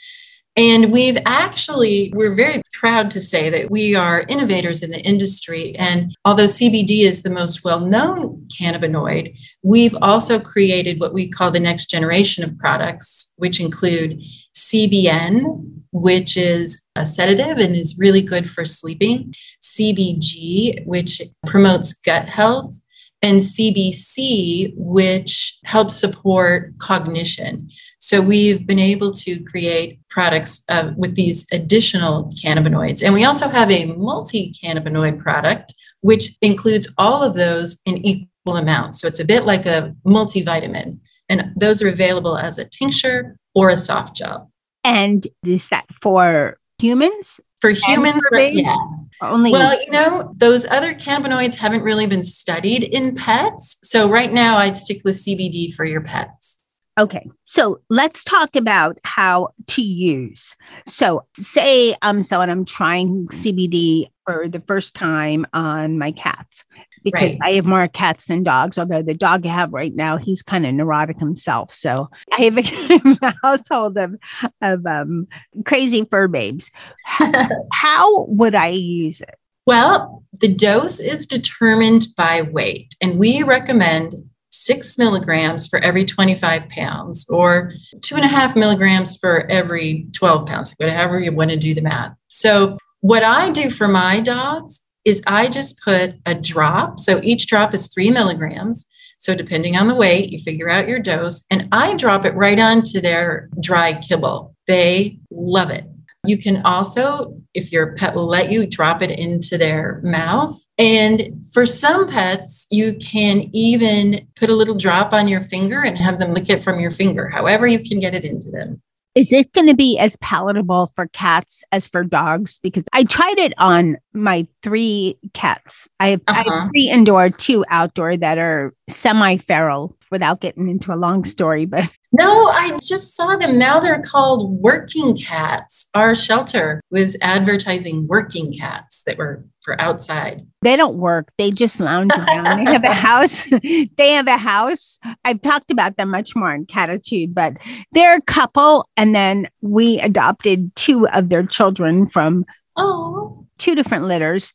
And 0.59 0.91
we've 0.91 1.17
actually, 1.25 2.11
we're 2.13 2.35
very 2.35 2.61
proud 2.73 3.09
to 3.11 3.21
say 3.21 3.49
that 3.49 3.71
we 3.71 3.95
are 3.95 4.25
innovators 4.27 4.83
in 4.83 4.91
the 4.91 4.99
industry. 4.99 5.73
And 5.77 6.13
although 6.25 6.43
CBD 6.43 7.03
is 7.03 7.21
the 7.21 7.29
most 7.29 7.63
well 7.63 7.79
known 7.79 8.45
cannabinoid, 8.59 9.37
we've 9.63 9.95
also 10.01 10.37
created 10.37 10.99
what 10.99 11.13
we 11.13 11.29
call 11.29 11.49
the 11.49 11.61
next 11.61 11.89
generation 11.89 12.43
of 12.43 12.57
products, 12.57 13.31
which 13.37 13.61
include 13.61 14.21
CBN, 14.53 15.81
which 15.93 16.35
is 16.35 16.81
a 16.93 17.05
sedative 17.05 17.57
and 17.59 17.73
is 17.73 17.97
really 17.97 18.21
good 18.21 18.49
for 18.49 18.65
sleeping, 18.65 19.33
CBG, 19.63 20.85
which 20.85 21.21
promotes 21.45 21.93
gut 21.93 22.27
health, 22.27 22.81
and 23.21 23.39
CBC, 23.39 24.73
which 24.77 25.59
helps 25.65 25.99
support 25.99 26.77
cognition. 26.77 27.69
So 27.99 28.21
we've 28.21 28.65
been 28.65 28.79
able 28.79 29.11
to 29.11 29.43
create 29.43 29.99
products 30.09 30.63
uh, 30.69 30.91
with 30.95 31.15
these 31.15 31.45
additional 31.51 32.31
cannabinoids. 32.43 33.03
And 33.03 33.13
we 33.13 33.25
also 33.25 33.47
have 33.47 33.69
a 33.69 33.85
multi 33.93 34.53
cannabinoid 34.63 35.19
product, 35.19 35.73
which 36.01 36.31
includes 36.41 36.91
all 36.97 37.21
of 37.21 37.33
those 37.33 37.77
in 37.85 37.97
equal 38.05 38.55
amounts. 38.55 39.01
So 39.01 39.07
it's 39.07 39.19
a 39.19 39.25
bit 39.25 39.43
like 39.43 39.65
a 39.65 39.93
multivitamin. 40.05 40.99
And 41.27 41.51
those 41.55 41.83
are 41.83 41.89
available 41.89 42.37
as 42.37 42.57
a 42.57 42.65
tincture 42.65 43.35
or 43.53 43.69
a 43.69 43.77
soft 43.77 44.15
gel. 44.15 44.49
And 44.83 45.27
is 45.43 45.69
that 45.69 45.85
for 46.01 46.57
humans? 46.79 47.39
For 47.59 47.71
humans, 47.71 48.21
for 48.29 48.39
yeah. 48.39 48.75
Only 49.21 49.51
Well, 49.51 49.79
you 49.81 49.91
know, 49.91 50.33
those 50.37 50.65
other 50.65 50.93
cannabinoids 50.93 51.55
haven't 51.55 51.83
really 51.83 52.07
been 52.07 52.23
studied 52.23 52.83
in 52.83 53.15
pets. 53.15 53.77
So 53.83 54.09
right 54.09 54.31
now 54.31 54.57
I'd 54.57 54.77
stick 54.77 55.01
with 55.03 55.15
CBD 55.15 55.73
for 55.73 55.85
your 55.85 56.01
pets. 56.01 56.61
Okay, 56.99 57.29
so 57.45 57.79
let's 57.89 58.25
talk 58.25 58.57
about 58.57 58.97
how 59.05 59.49
to 59.67 59.81
use. 59.81 60.57
So, 60.85 61.25
say 61.33 61.95
I'm 62.01 62.21
so 62.21 62.41
and 62.41 62.51
I'm 62.51 62.65
trying 62.65 63.27
CBD 63.29 64.09
for 64.25 64.49
the 64.49 64.59
first 64.67 64.95
time 64.95 65.45
on 65.53 65.97
my 65.97 66.11
cats 66.11 66.65
because 67.03 67.21
Right. 67.21 67.37
I 67.43 67.51
have 67.51 67.65
more 67.65 67.87
cats 67.87 68.25
than 68.25 68.43
dogs. 68.43 68.77
Although 68.77 69.01
the 69.01 69.13
dog 69.13 69.45
I 69.45 69.49
have 69.49 69.73
right 69.73 69.95
now, 69.95 70.17
he's 70.17 70.41
kind 70.41 70.65
of 70.65 70.73
neurotic 70.73 71.19
himself. 71.19 71.73
So 71.73 72.09
I 72.33 72.41
have 72.41 72.57
a 73.21 73.35
household 73.43 73.97
of 73.97 74.15
of 74.61 74.85
um, 74.85 75.27
crazy 75.65 76.05
fur 76.05 76.27
babes. 76.27 76.71
How 77.73 78.25
would 78.25 78.55
I 78.55 78.69
use 78.69 79.21
it? 79.21 79.35
Well, 79.65 80.23
the 80.41 80.53
dose 80.53 80.99
is 80.99 81.25
determined 81.27 82.07
by 82.17 82.41
weight, 82.41 82.95
and 83.01 83.19
we 83.19 83.43
recommend 83.43 84.15
six 84.51 84.97
milligrams 84.97 85.67
for 85.67 85.79
every 85.79 86.05
25 86.05 86.69
pounds 86.69 87.25
or 87.29 87.73
two 88.01 88.15
and 88.15 88.25
a 88.25 88.27
half 88.27 88.55
milligrams 88.55 89.15
for 89.15 89.45
every 89.49 90.07
12 90.13 90.47
pounds, 90.47 90.73
whatever 90.77 91.19
you 91.19 91.31
want 91.33 91.51
to 91.51 91.57
do 91.57 91.73
the 91.73 91.81
math. 91.81 92.13
So, 92.27 92.77
what 93.01 93.23
I 93.23 93.51
do 93.51 93.69
for 93.69 93.87
my 93.87 94.19
dogs 94.19 94.81
is 95.09 95.21
I 95.27 95.49
just 95.49 95.81
put 95.83 96.15
a 96.25 96.35
drop. 96.35 96.99
So, 96.99 97.19
each 97.23 97.47
drop 97.47 97.73
is 97.73 97.87
three 97.87 98.11
milligrams. 98.11 98.85
So, 99.17 99.35
depending 99.35 99.75
on 99.75 99.87
the 99.87 99.95
weight, 99.95 100.29
you 100.29 100.39
figure 100.39 100.69
out 100.69 100.87
your 100.87 100.99
dose, 100.99 101.43
and 101.51 101.67
I 101.71 101.95
drop 101.95 102.25
it 102.25 102.35
right 102.35 102.59
onto 102.59 103.01
their 103.01 103.49
dry 103.61 103.99
kibble. 103.99 104.55
They 104.67 105.19
love 105.29 105.69
it. 105.69 105.85
You 106.25 106.37
can 106.37 106.61
also, 106.63 107.33
if 107.53 107.71
your 107.71 107.95
pet 107.95 108.13
will 108.13 108.27
let 108.27 108.51
you, 108.51 108.67
drop 108.67 109.01
it 109.01 109.11
into 109.11 109.57
their 109.57 110.01
mouth. 110.03 110.53
And 110.77 111.45
for 111.53 111.65
some 111.65 112.09
pets, 112.09 112.67
you 112.69 112.97
can 113.01 113.49
even 113.53 114.27
put 114.35 114.49
a 114.49 114.55
little 114.55 114.75
drop 114.75 115.13
on 115.13 115.29
your 115.29 115.41
finger 115.41 115.81
and 115.81 115.97
have 115.97 116.19
them 116.19 116.33
lick 116.33 116.49
it 116.49 116.61
from 116.61 116.79
your 116.79 116.91
finger, 116.91 117.29
however, 117.29 117.67
you 117.67 117.83
can 117.83 117.99
get 117.99 118.13
it 118.13 118.25
into 118.25 118.49
them. 118.51 118.81
Is 119.15 119.33
it 119.33 119.51
going 119.53 119.67
to 119.67 119.75
be 119.75 119.97
as 119.97 120.17
palatable 120.17 120.91
for 120.95 121.07
cats 121.07 121.63
as 121.71 121.87
for 121.87 122.03
dogs? 122.03 122.59
Because 122.61 122.83
I 122.93 123.05
tried 123.05 123.37
it 123.37 123.53
on 123.57 123.97
my 124.13 124.47
three 124.63 125.17
cats. 125.33 125.87
I 125.99 126.09
have, 126.11 126.21
uh-huh. 126.27 126.43
I 126.45 126.53
have 126.53 126.69
three 126.69 126.89
indoor, 126.89 127.29
two 127.29 127.65
outdoor 127.69 128.17
that 128.17 128.37
are 128.37 128.73
semi 128.89 129.37
feral 129.37 129.95
without 130.11 130.41
getting 130.41 130.69
into 130.69 130.93
a 130.93 130.97
long 130.97 131.25
story, 131.25 131.65
but 131.65 131.89
no, 132.11 132.47
I 132.47 132.77
just 132.81 133.15
saw 133.15 133.35
them. 133.35 133.59
Now 133.59 133.79
they're 133.79 134.01
called 134.01 134.59
working 134.61 135.15
cats. 135.15 135.87
Our 135.93 136.15
shelter 136.15 136.81
was 136.89 137.15
advertising 137.21 138.07
working 138.07 138.51
cats 138.51 139.03
that 139.03 139.17
were 139.17 139.45
for 139.61 139.79
outside. 139.79 140.47
They 140.63 140.75
don't 140.75 140.97
work. 140.97 141.31
They 141.37 141.51
just 141.51 141.79
lounge 141.79 142.11
around. 142.17 142.65
they 142.65 142.71
have 142.71 142.83
a 142.83 142.93
house. 142.93 143.45
they 143.97 144.11
have 144.13 144.27
a 144.27 144.37
house. 144.37 144.99
I've 145.23 145.41
talked 145.41 145.69
about 145.69 145.97
them 145.97 146.09
much 146.09 146.35
more 146.35 146.51
in 146.53 146.65
Catitude, 146.65 147.35
but 147.35 147.57
they're 147.91 148.17
a 148.17 148.21
couple. 148.21 148.89
And 148.97 149.13
then 149.13 149.47
we 149.61 149.99
adopted 149.99 150.75
two 150.75 151.07
of 151.09 151.29
their 151.29 151.43
children 151.43 152.07
from 152.07 152.45
oh. 152.75 153.45
Two 153.59 153.75
different 153.75 154.05
litters 154.05 154.53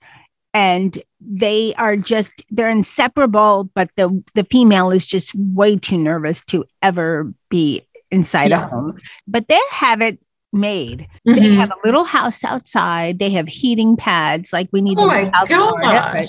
and 0.52 0.98
they 1.20 1.74
are 1.74 1.96
just 1.96 2.42
they're 2.50 2.70
inseparable 2.70 3.70
but 3.74 3.90
the 3.96 4.22
the 4.34 4.44
female 4.44 4.90
is 4.90 5.06
just 5.06 5.34
way 5.34 5.76
too 5.76 5.98
nervous 5.98 6.42
to 6.42 6.64
ever 6.82 7.32
be 7.50 7.82
inside 8.10 8.50
yeah. 8.50 8.64
a 8.64 8.68
home 8.68 8.98
but 9.26 9.48
they 9.48 9.60
have 9.70 10.00
it 10.00 10.18
made 10.52 11.08
mm-hmm. 11.26 11.34
they 11.34 11.52
have 11.52 11.70
a 11.70 11.86
little 11.86 12.04
house 12.04 12.44
outside 12.44 13.18
they 13.18 13.30
have 13.30 13.48
heating 13.48 13.96
pads 13.96 14.52
like 14.52 14.68
we 14.72 14.80
need 14.80 14.96
oh 14.98 15.06
my 15.06 15.24
gosh. 15.48 16.26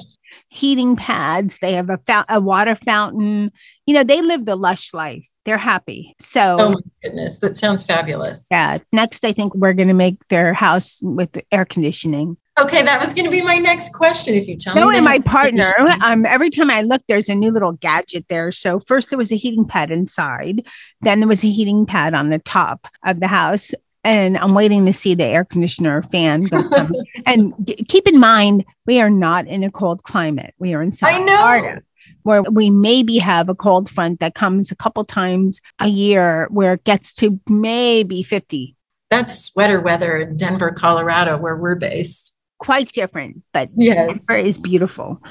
heating 0.49 0.95
pads 0.95 1.59
they 1.59 1.73
have 1.73 1.91
a, 1.91 1.99
fa- 2.07 2.25
a 2.27 2.39
water 2.39 2.75
fountain 2.75 3.51
you 3.85 3.93
know 3.93 4.03
they 4.03 4.21
live 4.21 4.45
the 4.45 4.55
lush 4.55 4.93
life 4.93 5.23
they're 5.45 5.57
happy. 5.59 6.15
So, 6.19 6.57
oh 6.59 6.69
my 6.69 6.79
goodness, 7.03 7.37
that 7.37 7.55
sounds 7.55 7.83
fabulous. 7.83 8.47
Yeah. 8.49 8.79
Next, 8.91 9.23
I 9.23 9.31
think 9.31 9.53
we're 9.53 9.73
going 9.73 9.89
to 9.89 9.93
make 9.93 10.27
their 10.27 10.55
house 10.55 10.99
with 11.03 11.39
air 11.51 11.65
conditioning. 11.65 12.37
Okay, 12.57 12.83
that 12.83 13.01
was 13.01 13.13
going 13.13 13.25
to 13.25 13.31
be 13.31 13.41
my 13.41 13.57
next 13.57 13.93
question. 13.93 14.33
If 14.33 14.47
you 14.47 14.55
tell 14.55 14.75
no, 14.75 14.89
me, 14.89 14.97
and 14.97 15.05
my 15.05 15.19
partner, 15.19 15.73
um, 16.01 16.25
every 16.25 16.49
time 16.49 16.69
I 16.69 16.83
look, 16.83 17.01
there's 17.07 17.27
a 17.27 17.35
new 17.35 17.51
little 17.51 17.73
gadget 17.73 18.27
there. 18.29 18.51
So 18.51 18.79
first 18.79 19.09
there 19.09 19.17
was 19.17 19.31
a 19.31 19.35
heating 19.35 19.65
pad 19.65 19.91
inside, 19.91 20.65
then 21.01 21.19
there 21.19 21.27
was 21.27 21.43
a 21.43 21.49
heating 21.49 21.85
pad 21.85 22.13
on 22.13 22.29
the 22.29 22.39
top 22.39 22.87
of 23.05 23.19
the 23.19 23.27
house, 23.27 23.73
and 24.05 24.37
I'm 24.37 24.53
waiting 24.53 24.85
to 24.85 24.93
see 24.93 25.15
the 25.15 25.25
air 25.25 25.43
conditioner 25.43 26.01
fan 26.01 26.47
and 27.25 27.53
g- 27.65 27.83
keep 27.89 28.07
in 28.07 28.19
mind, 28.19 28.63
we 28.85 29.01
are 29.01 29.09
not 29.09 29.47
in 29.47 29.63
a 29.63 29.71
cold 29.71 30.03
climate. 30.03 30.53
We 30.57 30.73
are 30.75 30.81
in 30.81 30.93
South. 30.93 31.11
Florida 31.11 31.81
where 32.23 32.41
we 32.41 32.71
maybe 32.71 33.19
have 33.19 33.49
a 33.49 33.55
cold 33.55 33.87
front 33.87 34.19
that 34.19 34.33
comes 34.33 34.71
a 34.71 34.75
couple 34.75 35.05
times 35.05 35.61
a 35.79 35.87
year 35.87 36.47
where 36.49 36.73
it 36.73 36.83
gets 36.83 37.13
to 37.13 37.39
maybe 37.47 38.23
50. 38.23 38.75
That's 39.11 39.45
sweater 39.45 39.79
weather 39.79 40.17
in 40.17 40.35
Denver, 40.35 40.71
Colorado, 40.71 41.37
where 41.37 41.55
we're 41.55 41.75
based 41.75 42.34
quite 42.65 42.91
different, 42.91 43.43
but 43.53 43.69
yes. 43.75 44.25
Denver 44.25 44.47
is 44.47 44.57
beautiful. 44.57 45.21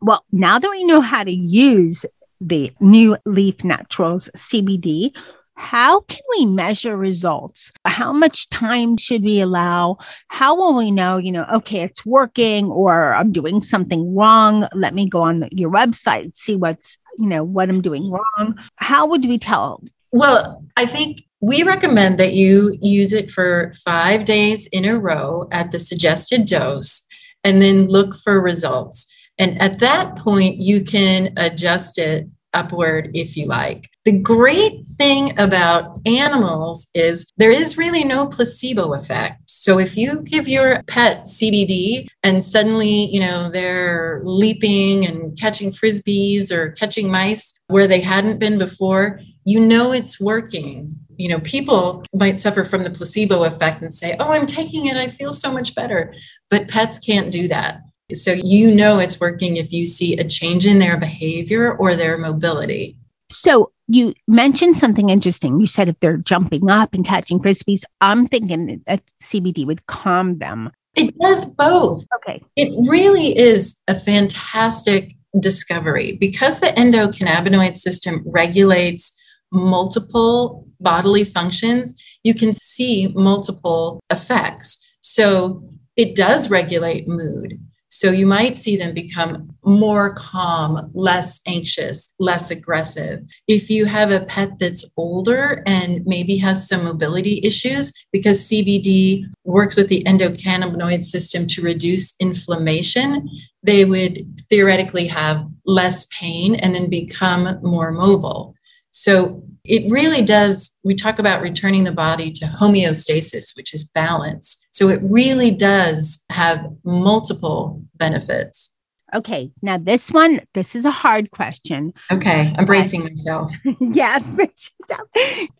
Well, 0.00 0.24
now 0.30 0.58
that 0.58 0.70
we 0.70 0.84
know 0.84 1.00
how 1.00 1.24
to 1.24 1.34
use 1.34 2.06
the 2.40 2.72
new 2.80 3.16
Leaf 3.26 3.64
Naturals 3.64 4.28
CBD, 4.36 5.12
how 5.54 6.00
can 6.00 6.20
we 6.36 6.46
measure 6.46 6.96
results? 6.96 7.72
How 7.86 8.12
much 8.12 8.50
time 8.50 8.98
should 8.98 9.24
we 9.24 9.40
allow? 9.40 9.96
How 10.28 10.54
will 10.54 10.76
we 10.76 10.90
know, 10.90 11.16
you 11.16 11.32
know, 11.32 11.46
okay, 11.54 11.80
it's 11.80 12.04
working 12.04 12.66
or 12.66 13.14
I'm 13.14 13.32
doing 13.32 13.62
something 13.62 14.14
wrong? 14.14 14.68
Let 14.74 14.94
me 14.94 15.08
go 15.08 15.22
on 15.22 15.48
your 15.50 15.70
website, 15.70 16.36
see 16.36 16.56
what's, 16.56 16.98
you 17.18 17.26
know, 17.26 17.42
what 17.42 17.70
I'm 17.70 17.80
doing 17.80 18.10
wrong. 18.10 18.58
How 18.76 19.06
would 19.06 19.24
we 19.24 19.38
tell? 19.38 19.82
Well, 20.12 20.62
I 20.76 20.86
think 20.86 21.22
we 21.40 21.62
recommend 21.62 22.18
that 22.18 22.32
you 22.32 22.74
use 22.80 23.12
it 23.12 23.30
for 23.30 23.72
five 23.84 24.24
days 24.24 24.66
in 24.72 24.84
a 24.84 24.98
row 24.98 25.48
at 25.52 25.70
the 25.70 25.78
suggested 25.78 26.46
dose 26.46 27.02
and 27.44 27.60
then 27.60 27.88
look 27.88 28.14
for 28.16 28.40
results. 28.40 29.06
And 29.38 29.60
at 29.60 29.78
that 29.80 30.16
point, 30.16 30.56
you 30.56 30.82
can 30.82 31.32
adjust 31.36 31.98
it 31.98 32.26
upward 32.54 33.10
if 33.12 33.36
you 33.36 33.46
like. 33.46 33.88
The 34.06 34.18
great 34.18 34.84
thing 34.96 35.38
about 35.38 35.98
animals 36.06 36.86
is 36.94 37.26
there 37.36 37.50
is 37.50 37.76
really 37.76 38.02
no 38.02 38.26
placebo 38.28 38.94
effect. 38.94 39.42
So 39.50 39.78
if 39.78 39.96
you 39.96 40.22
give 40.22 40.48
your 40.48 40.82
pet 40.86 41.24
CBD 41.24 42.06
and 42.22 42.42
suddenly, 42.42 43.10
you 43.12 43.20
know, 43.20 43.50
they're 43.50 44.22
leaping 44.24 45.04
and 45.04 45.38
catching 45.38 45.70
frisbees 45.70 46.50
or 46.50 46.70
catching 46.72 47.10
mice 47.10 47.52
where 47.66 47.86
they 47.86 48.00
hadn't 48.00 48.38
been 48.38 48.58
before, 48.58 49.20
you 49.44 49.60
know 49.60 49.92
it's 49.92 50.20
working 50.20 50.96
you 51.18 51.28
know, 51.28 51.40
people 51.40 52.04
might 52.14 52.38
suffer 52.38 52.64
from 52.64 52.82
the 52.82 52.90
placebo 52.90 53.44
effect 53.44 53.82
and 53.82 53.92
say, 53.92 54.16
oh, 54.18 54.30
I'm 54.30 54.46
taking 54.46 54.86
it, 54.86 54.96
I 54.96 55.08
feel 55.08 55.32
so 55.32 55.52
much 55.52 55.74
better. 55.74 56.14
But 56.50 56.68
pets 56.68 56.98
can't 56.98 57.30
do 57.30 57.48
that. 57.48 57.80
So 58.14 58.32
you 58.32 58.70
know 58.70 58.98
it's 58.98 59.18
working 59.18 59.56
if 59.56 59.72
you 59.72 59.86
see 59.86 60.16
a 60.16 60.24
change 60.24 60.66
in 60.66 60.78
their 60.78 60.96
behavior 60.96 61.76
or 61.76 61.96
their 61.96 62.16
mobility. 62.16 62.96
So 63.30 63.72
you 63.88 64.14
mentioned 64.28 64.78
something 64.78 65.08
interesting. 65.08 65.58
You 65.60 65.66
said 65.66 65.88
if 65.88 65.98
they're 66.00 66.16
jumping 66.16 66.70
up 66.70 66.94
and 66.94 67.04
catching 67.04 67.40
frisbees, 67.40 67.82
I'm 68.00 68.28
thinking 68.28 68.82
that 68.86 69.02
CBD 69.20 69.66
would 69.66 69.86
calm 69.86 70.38
them. 70.38 70.70
It 70.94 71.18
does 71.18 71.46
both. 71.46 72.06
Okay. 72.16 72.42
It 72.56 72.72
really 72.88 73.36
is 73.36 73.76
a 73.88 73.94
fantastic 73.94 75.14
discovery 75.38 76.16
because 76.20 76.60
the 76.60 76.68
endocannabinoid 76.68 77.76
system 77.76 78.22
regulates 78.24 79.12
multiple 79.52 80.66
bodily 80.80 81.24
functions, 81.24 82.02
you 82.22 82.34
can 82.34 82.52
see 82.52 83.08
multiple 83.08 84.00
effects. 84.10 84.78
So 85.00 85.62
it 85.96 86.16
does 86.16 86.50
regulate 86.50 87.08
mood. 87.08 87.58
So 87.88 88.10
you 88.10 88.26
might 88.26 88.56
see 88.56 88.76
them 88.76 88.92
become 88.92 89.48
more 89.64 90.12
calm, 90.14 90.90
less 90.92 91.40
anxious, 91.46 92.12
less 92.18 92.50
aggressive. 92.50 93.20
If 93.48 93.70
you 93.70 93.86
have 93.86 94.10
a 94.10 94.26
pet 94.26 94.58
that's 94.58 94.84
older 94.96 95.62
and 95.66 96.04
maybe 96.04 96.36
has 96.38 96.68
some 96.68 96.84
mobility 96.84 97.40
issues, 97.42 97.92
because 98.12 98.48
CBD 98.48 99.24
works 99.44 99.76
with 99.76 99.88
the 99.88 100.02
endocannabinoid 100.04 101.04
system 101.04 101.46
to 101.46 101.62
reduce 101.62 102.14
inflammation, 102.20 103.30
they 103.62 103.84
would 103.84 104.26
theoretically 104.50 105.06
have 105.06 105.46
less 105.64 106.06
pain 106.06 106.56
and 106.56 106.74
then 106.74 106.90
become 106.90 107.58
more 107.62 107.92
mobile. 107.92 108.55
So 108.98 109.42
it 109.62 109.90
really 109.92 110.22
does, 110.22 110.70
we 110.82 110.94
talk 110.94 111.18
about 111.18 111.42
returning 111.42 111.84
the 111.84 111.92
body 111.92 112.32
to 112.32 112.46
homeostasis, 112.46 113.54
which 113.54 113.74
is 113.74 113.84
balance. 113.84 114.56
So 114.70 114.88
it 114.88 115.00
really 115.02 115.50
does 115.50 116.24
have 116.30 116.64
multiple 116.82 117.82
benefits. 117.96 118.72
Okay, 119.14 119.50
now 119.60 119.76
this 119.76 120.10
one, 120.10 120.40
this 120.54 120.74
is 120.74 120.86
a 120.86 120.90
hard 120.90 121.30
question. 121.30 121.92
Okay, 122.10 122.54
I'm 122.56 122.64
bracing 122.64 123.04
myself. 123.04 123.52
yeah, 123.80 124.18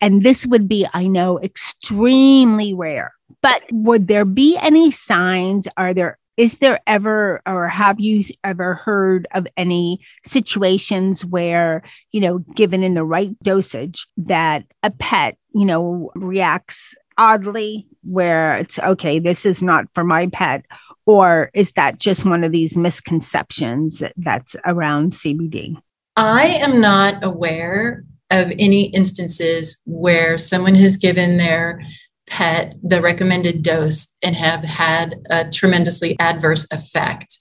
and 0.00 0.22
this 0.22 0.46
would 0.46 0.66
be, 0.66 0.86
I 0.94 1.06
know, 1.06 1.38
extremely 1.40 2.72
rare. 2.72 3.12
But 3.42 3.64
would 3.70 4.08
there 4.08 4.24
be 4.24 4.56
any 4.56 4.90
signs? 4.90 5.68
Are 5.76 5.92
there 5.92 6.18
is 6.36 6.58
there 6.58 6.80
ever 6.86 7.40
or 7.46 7.68
have 7.68 7.98
you 7.98 8.22
ever 8.44 8.74
heard 8.74 9.26
of 9.34 9.46
any 9.56 10.00
situations 10.24 11.24
where 11.24 11.82
you 12.12 12.20
know 12.20 12.38
given 12.54 12.82
in 12.82 12.94
the 12.94 13.04
right 13.04 13.30
dosage 13.42 14.06
that 14.16 14.64
a 14.82 14.90
pet 14.90 15.36
you 15.54 15.64
know 15.64 16.10
reacts 16.14 16.94
oddly 17.18 17.86
where 18.02 18.56
it's 18.56 18.78
okay 18.78 19.18
this 19.18 19.46
is 19.46 19.62
not 19.62 19.86
for 19.94 20.04
my 20.04 20.26
pet 20.28 20.64
or 21.06 21.50
is 21.54 21.72
that 21.72 21.98
just 21.98 22.24
one 22.24 22.44
of 22.44 22.52
these 22.52 22.76
misconceptions 22.76 24.02
that's 24.18 24.54
around 24.66 25.12
cbd 25.12 25.76
i 26.16 26.46
am 26.46 26.80
not 26.80 27.22
aware 27.24 28.04
of 28.30 28.50
any 28.58 28.86
instances 28.86 29.78
where 29.86 30.36
someone 30.36 30.74
has 30.74 30.96
given 30.96 31.36
their 31.36 31.80
pet 32.28 32.74
the 32.82 33.00
recommended 33.00 33.62
dose 33.62 34.08
and 34.22 34.36
have 34.36 34.62
had 34.64 35.16
a 35.30 35.48
tremendously 35.48 36.16
adverse 36.18 36.66
effect. 36.70 37.38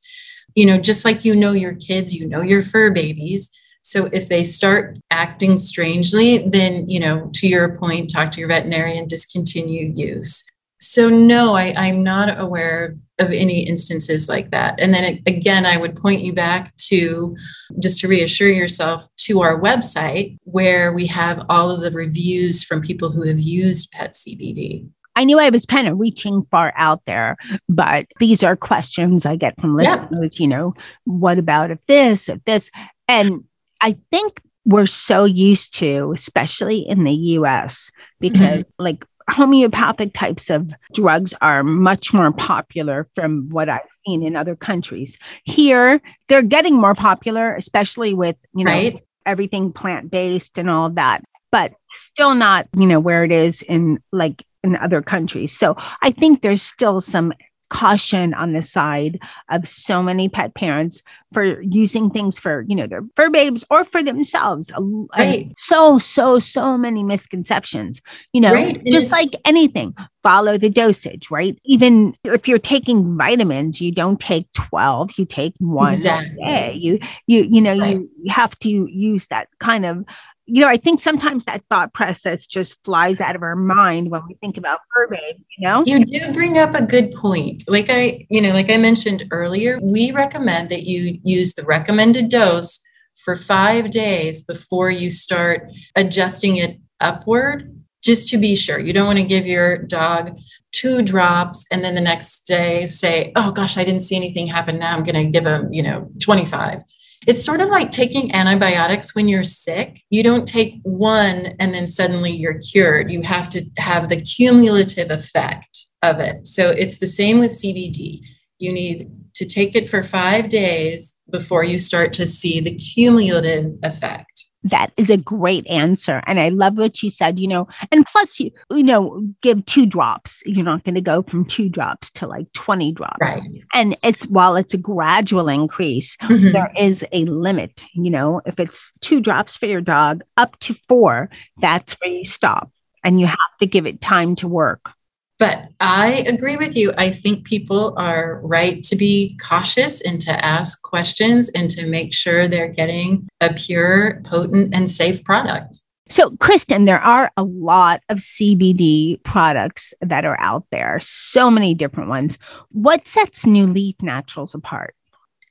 You 0.55 0.65
know, 0.65 0.77
just 0.77 1.05
like 1.05 1.25
you 1.25 1.35
know 1.35 1.51
your 1.51 1.75
kids, 1.75 2.13
you 2.13 2.27
know 2.27 2.41
your 2.41 2.61
fur 2.61 2.91
babies. 2.91 3.49
So 3.81 4.09
if 4.11 4.29
they 4.29 4.43
start 4.43 4.97
acting 5.11 5.57
strangely, 5.57 6.39
then, 6.39 6.89
you 6.89 6.99
know, 6.99 7.29
to 7.35 7.47
your 7.47 7.77
point, 7.77 8.11
talk 8.11 8.31
to 8.31 8.39
your 8.39 8.49
veterinarian, 8.49 9.05
discontinue 9.05 9.93
use. 9.95 10.43
So, 10.79 11.07
no, 11.07 11.53
I, 11.53 11.87
am 11.87 12.03
not 12.03 12.39
aware 12.39 12.85
of, 12.85 13.27
of, 13.27 13.31
any 13.31 13.65
instances 13.65 14.27
like 14.27 14.51
that. 14.51 14.79
And 14.79 14.93
then 14.93 15.03
it, 15.03 15.21
again, 15.27 15.65
I 15.65 15.77
would 15.77 15.95
point 15.95 16.21
you 16.21 16.33
back 16.33 16.75
to 16.87 17.35
just 17.79 17.99
to 18.01 18.07
reassure 18.07 18.49
yourself 18.49 19.07
to 19.25 19.41
our 19.41 19.59
website 19.59 20.37
where 20.43 20.93
we 20.93 21.05
have 21.07 21.45
all 21.49 21.71
of 21.71 21.81
the 21.81 21.91
reviews 21.91 22.63
from 22.63 22.81
people 22.81 23.11
who 23.11 23.27
have 23.27 23.39
used 23.39 23.91
PET 23.91 24.13
CBD. 24.13 24.87
I 25.15 25.23
knew 25.23 25.39
I 25.39 25.49
was 25.49 25.65
kind 25.65 25.87
of 25.87 25.97
reaching 25.97 26.45
far 26.51 26.73
out 26.75 27.01
there, 27.05 27.37
but 27.69 28.05
these 28.19 28.43
are 28.43 28.55
questions 28.55 29.25
I 29.25 29.35
get 29.37 29.59
from 29.59 29.75
listeners, 29.75 30.31
yeah. 30.37 30.43
you 30.43 30.47
know, 30.47 30.73
what 31.05 31.39
about 31.39 31.71
if 31.71 31.79
this, 31.87 32.27
if 32.27 32.43
this? 32.43 32.69
And 33.07 33.45
I 33.81 33.95
think 34.11 34.41
we're 34.65 34.87
so 34.87 35.23
used 35.23 35.75
to, 35.75 36.11
especially 36.13 36.79
in 36.79 37.03
the 37.03 37.13
US, 37.13 37.91
because 38.19 38.63
mm-hmm. 38.63 38.83
like 38.83 39.05
homeopathic 39.29 40.13
types 40.13 40.49
of 40.49 40.71
drugs 40.93 41.33
are 41.41 41.63
much 41.63 42.13
more 42.13 42.31
popular 42.31 43.07
from 43.15 43.49
what 43.49 43.69
I've 43.69 43.81
seen 44.05 44.23
in 44.23 44.35
other 44.35 44.55
countries. 44.55 45.17
Here, 45.43 46.01
they're 46.27 46.41
getting 46.41 46.75
more 46.75 46.95
popular, 46.95 47.55
especially 47.55 48.13
with, 48.13 48.35
you 48.53 48.65
know, 48.65 48.71
right. 48.71 49.01
Everything 49.25 49.71
plant 49.71 50.11
based 50.11 50.57
and 50.57 50.69
all 50.69 50.87
of 50.87 50.95
that, 50.95 51.23
but 51.51 51.73
still 51.89 52.35
not, 52.35 52.67
you 52.75 52.85
know, 52.85 52.99
where 52.99 53.23
it 53.23 53.31
is 53.31 53.61
in 53.61 53.99
like 54.11 54.45
in 54.63 54.75
other 54.75 55.01
countries. 55.01 55.57
So 55.57 55.75
I 56.01 56.11
think 56.11 56.41
there's 56.41 56.61
still 56.61 56.99
some 56.99 57.33
caution 57.69 58.33
on 58.33 58.53
the 58.53 58.63
side 58.63 59.19
of 59.49 59.67
so 59.67 60.01
many 60.01 60.29
pet 60.29 60.53
parents 60.55 61.01
for 61.33 61.61
using 61.61 62.09
things 62.09 62.39
for 62.39 62.65
you 62.67 62.75
know 62.75 62.87
their 62.87 63.01
fur 63.15 63.29
babes 63.29 63.65
or 63.69 63.83
for 63.83 64.01
themselves 64.01 64.71
right. 65.17 65.51
so 65.57 65.99
so 65.99 66.39
so 66.39 66.77
many 66.77 67.03
misconceptions 67.03 68.01
you 68.31 68.39
know 68.39 68.53
right. 68.53 68.83
just 68.85 69.11
like 69.11 69.29
anything 69.45 69.93
follow 70.23 70.57
the 70.57 70.69
dosage 70.69 71.29
right 71.29 71.59
even 71.65 72.15
if 72.23 72.47
you're 72.47 72.57
taking 72.57 73.17
vitamins 73.17 73.81
you 73.81 73.91
don't 73.91 74.19
take 74.19 74.51
12 74.53 75.11
you 75.17 75.25
take 75.25 75.53
one 75.59 75.93
exactly. 75.93 76.37
day 76.47 76.73
you 76.73 76.99
you 77.27 77.43
you 77.49 77.61
know 77.61 77.77
right. 77.77 77.97
you 77.97 78.31
have 78.31 78.57
to 78.59 78.69
use 78.69 79.27
that 79.27 79.49
kind 79.59 79.85
of 79.85 80.05
you 80.47 80.61
know, 80.61 80.67
I 80.67 80.77
think 80.77 80.99
sometimes 80.99 81.45
that 81.45 81.63
thought 81.69 81.93
process 81.93 82.45
just 82.45 82.83
flies 82.83 83.19
out 83.19 83.35
of 83.35 83.41
our 83.41 83.55
mind 83.55 84.11
when 84.11 84.21
we 84.27 84.35
think 84.35 84.57
about 84.57 84.79
babe, 85.09 85.35
you 85.57 85.67
know? 85.67 85.83
You 85.85 86.05
do 86.05 86.31
bring 86.33 86.57
up 86.57 86.75
a 86.75 86.85
good 86.85 87.11
point. 87.13 87.63
Like 87.67 87.87
I, 87.89 88.25
you 88.29 88.41
know, 88.41 88.51
like 88.51 88.69
I 88.69 88.77
mentioned 88.77 89.25
earlier, 89.31 89.79
we 89.81 90.11
recommend 90.11 90.69
that 90.69 90.83
you 90.83 91.19
use 91.23 91.53
the 91.53 91.63
recommended 91.63 92.29
dose 92.29 92.79
for 93.15 93.35
five 93.35 93.89
days 93.89 94.43
before 94.43 94.91
you 94.91 95.09
start 95.09 95.67
adjusting 95.95 96.57
it 96.57 96.77
upward, 96.99 97.71
just 98.03 98.29
to 98.29 98.37
be 98.37 98.55
sure. 98.55 98.79
You 98.79 98.93
don't 98.93 99.07
want 99.07 99.17
to 99.17 99.25
give 99.25 99.47
your 99.47 99.79
dog 99.79 100.37
two 100.71 101.01
drops 101.01 101.65
and 101.71 101.83
then 101.83 101.95
the 101.95 102.01
next 102.01 102.41
day 102.41 102.85
say, 102.85 103.31
oh 103.35 103.51
gosh, 103.51 103.77
I 103.77 103.83
didn't 103.83 104.01
see 104.01 104.15
anything 104.15 104.45
happen. 104.45 104.77
Now 104.77 104.95
I'm 104.95 105.03
going 105.03 105.15
to 105.15 105.31
give 105.31 105.45
him, 105.45 105.73
you 105.73 105.81
know, 105.81 106.11
25 106.21 106.83
it's 107.27 107.43
sort 107.43 107.61
of 107.61 107.69
like 107.69 107.91
taking 107.91 108.33
antibiotics 108.33 109.15
when 109.15 109.27
you're 109.27 109.43
sick. 109.43 109.97
You 110.09 110.23
don't 110.23 110.47
take 110.47 110.79
one 110.83 111.55
and 111.59 111.73
then 111.73 111.87
suddenly 111.87 112.31
you're 112.31 112.59
cured. 112.59 113.11
You 113.11 113.21
have 113.23 113.49
to 113.49 113.65
have 113.77 114.09
the 114.09 114.21
cumulative 114.21 115.09
effect 115.09 115.87
of 116.03 116.19
it. 116.19 116.45
So 116.47 116.69
it's 116.69 116.99
the 116.99 117.07
same 117.07 117.39
with 117.39 117.51
CBD. 117.51 118.21
You 118.59 118.71
need 118.71 119.09
to 119.35 119.45
take 119.45 119.75
it 119.75 119.89
for 119.89 120.03
five 120.03 120.49
days 120.49 121.15
before 121.29 121.63
you 121.63 121.77
start 121.77 122.13
to 122.13 122.25
see 122.25 122.61
the 122.61 122.75
cumulative 122.75 123.73
effect 123.83 124.44
that 124.65 124.91
is 124.97 125.09
a 125.09 125.17
great 125.17 125.65
answer. 125.67 126.21
And 126.27 126.39
i 126.39 126.49
love 126.49 126.77
what 126.77 127.01
you 127.01 127.09
said 127.09 127.39
you 127.39 127.47
know 127.47 127.67
and 127.91 128.05
plus 128.05 128.39
you 128.39 128.51
you 128.69 128.83
know 128.83 129.25
give 129.41 129.65
two 129.65 129.85
drops. 129.85 130.43
You're 130.45 130.65
not 130.65 130.83
going 130.83 130.95
to 130.95 131.01
go 131.01 131.23
from 131.23 131.45
two 131.45 131.69
drops 131.69 132.11
to 132.11 132.27
like 132.27 132.51
20 132.53 132.91
drops. 132.91 133.17
Right. 133.21 133.49
and 133.73 133.97
it's 134.03 134.27
while 134.27 134.55
it's 134.55 134.73
a 134.73 134.77
gradual 134.77 135.49
increase 135.49 136.17
mm-hmm. 136.17 136.47
there 136.47 136.71
is 136.77 137.05
a 137.11 137.25
limit 137.25 137.83
you 137.93 138.11
know. 138.11 138.41
If 138.45 138.59
it's 138.59 138.91
two 139.01 139.21
drops 139.21 139.55
for 139.55 139.65
your 139.65 139.81
dog 139.81 140.21
up 140.37 140.59
to 140.59 140.75
four 140.87 141.29
that's 141.61 141.93
where 141.93 142.11
you 142.11 142.25
stop. 142.25 142.71
And 143.03 143.19
you 143.19 143.27
have 143.27 143.37
to 143.59 143.67
give 143.67 143.85
it 143.85 144.01
time 144.01 144.35
to 144.37 144.47
work 144.47 144.89
but 145.37 145.67
I 145.79 146.23
agree 146.27 146.55
with 146.55 146.75
you. 146.77 146.93
I 146.97 147.11
think 147.11 147.45
people 147.45 147.93
are 147.97 148.39
right 148.43 148.83
to 148.83 148.95
be 148.95 149.37
cautious 149.41 150.01
and 150.01 150.19
to 150.21 150.45
ask 150.45 150.81
questions 150.81 151.49
and 151.49 151.69
to 151.71 151.85
make 151.85 152.13
sure 152.13 152.47
they're 152.47 152.69
getting 152.69 153.27
a 153.41 153.53
pure, 153.53 154.21
potent, 154.23 154.73
and 154.73 154.89
safe 154.89 155.23
product. 155.23 155.81
So, 156.09 156.37
Kristen, 156.37 156.85
there 156.85 156.99
are 156.99 157.31
a 157.35 157.43
lot 157.43 158.01
of 158.09 158.19
CBD 158.19 159.21
products 159.23 159.93
that 160.01 160.23
are 160.23 160.39
out 160.39 160.65
there, 160.71 160.99
so 161.01 161.49
many 161.49 161.73
different 161.73 162.09
ones. 162.09 162.37
What 162.71 163.07
sets 163.07 163.45
New 163.45 163.65
Leaf 163.65 163.95
Naturals 164.01 164.53
apart? 164.53 164.95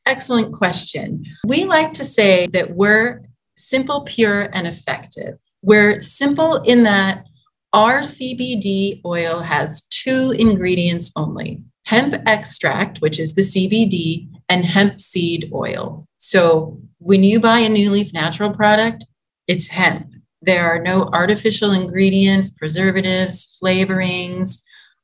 Excellent 0.07 0.53
question. 0.55 1.25
We 1.47 1.65
like 1.65 1.93
to 1.95 2.05
say 2.05 2.47
that 2.49 2.71
we're 2.71 3.23
simple, 3.57 4.03
pure, 4.03 4.49
and 4.53 4.67
effective. 4.67 5.39
We're 5.63 6.01
simple 6.01 6.57
in 6.57 6.85
that 6.85 7.27
our 7.75 8.01
CBD 8.01 9.03
oil 9.05 9.41
has 9.41 9.83
two 9.91 10.33
ingredients 10.39 11.11
only 11.17 11.61
hemp 11.87 12.15
extract, 12.27 12.99
which 12.99 13.21
is 13.21 13.35
the 13.35 13.43
CBD, 13.43 14.29
and 14.49 14.65
hemp 14.65 15.01
seed 15.01 15.51
oil. 15.53 16.07
So 16.17 16.81
when 16.99 17.25
you 17.25 17.41
buy 17.41 17.59
a 17.59 17.69
New 17.69 17.91
Leaf 17.91 18.13
Natural 18.15 18.51
product, 18.51 19.05
it's 19.49 19.69
hemp. 19.69 20.07
There 20.41 20.67
are 20.67 20.79
no 20.79 21.11
artificial 21.13 21.73
ingredients, 21.73 22.51
preservatives, 22.51 23.59
flavorings, 23.63 24.63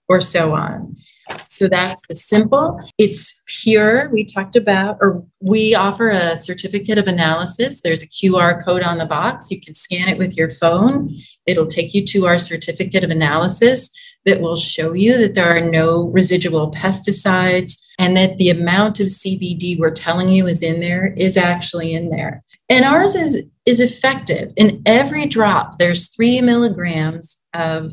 or 0.09 0.20
so 0.20 0.54
on. 0.54 0.96
So 1.37 1.69
that's 1.69 2.01
the 2.09 2.14
simple. 2.14 2.81
It's 2.99 3.43
pure. 3.47 4.11
We 4.11 4.25
talked 4.25 4.57
about, 4.57 4.99
or 5.01 5.25
we 5.40 5.75
offer 5.75 6.09
a 6.09 6.37
certificate 6.37 6.99
of 6.99 7.07
analysis. 7.07 7.81
There's 7.81 8.03
a 8.03 8.09
QR 8.09 8.64
code 8.64 8.83
on 8.83 8.99
the 8.99 9.07
box. 9.07 9.51
You 9.51 9.61
can 9.61 9.75
scan 9.75 10.09
it 10.09 10.19
with 10.19 10.37
your 10.37 10.49
phone. 10.49 11.14
It'll 11.47 11.66
take 11.66 11.93
you 11.95 12.05
to 12.07 12.27
our 12.27 12.38
certificate 12.38 13.05
of 13.05 13.11
analysis 13.11 13.90
that 14.27 14.40
will 14.40 14.57
show 14.57 14.93
you 14.93 15.16
that 15.19 15.35
there 15.35 15.57
are 15.57 15.61
no 15.61 16.09
residual 16.09 16.71
pesticides 16.71 17.79
and 17.99 18.16
that 18.16 18.37
the 18.38 18.51
amount 18.51 19.01
of 19.01 19.07
CBD 19.07 19.79
we're 19.79 19.90
telling 19.90 20.29
you 20.29 20.47
is 20.47 20.62
in 20.62 20.81
there 20.81 21.12
is 21.16 21.37
actually 21.37 21.95
in 21.95 22.09
there. 22.09 22.43
And 22.69 22.85
ours 22.85 23.14
is, 23.14 23.47
is 23.66 23.81
effective. 23.81 24.53
In 24.57 24.83
every 24.87 25.27
drop, 25.27 25.79
there's 25.79 26.09
three 26.09 26.40
milligrams 26.40 27.37
of 27.55 27.93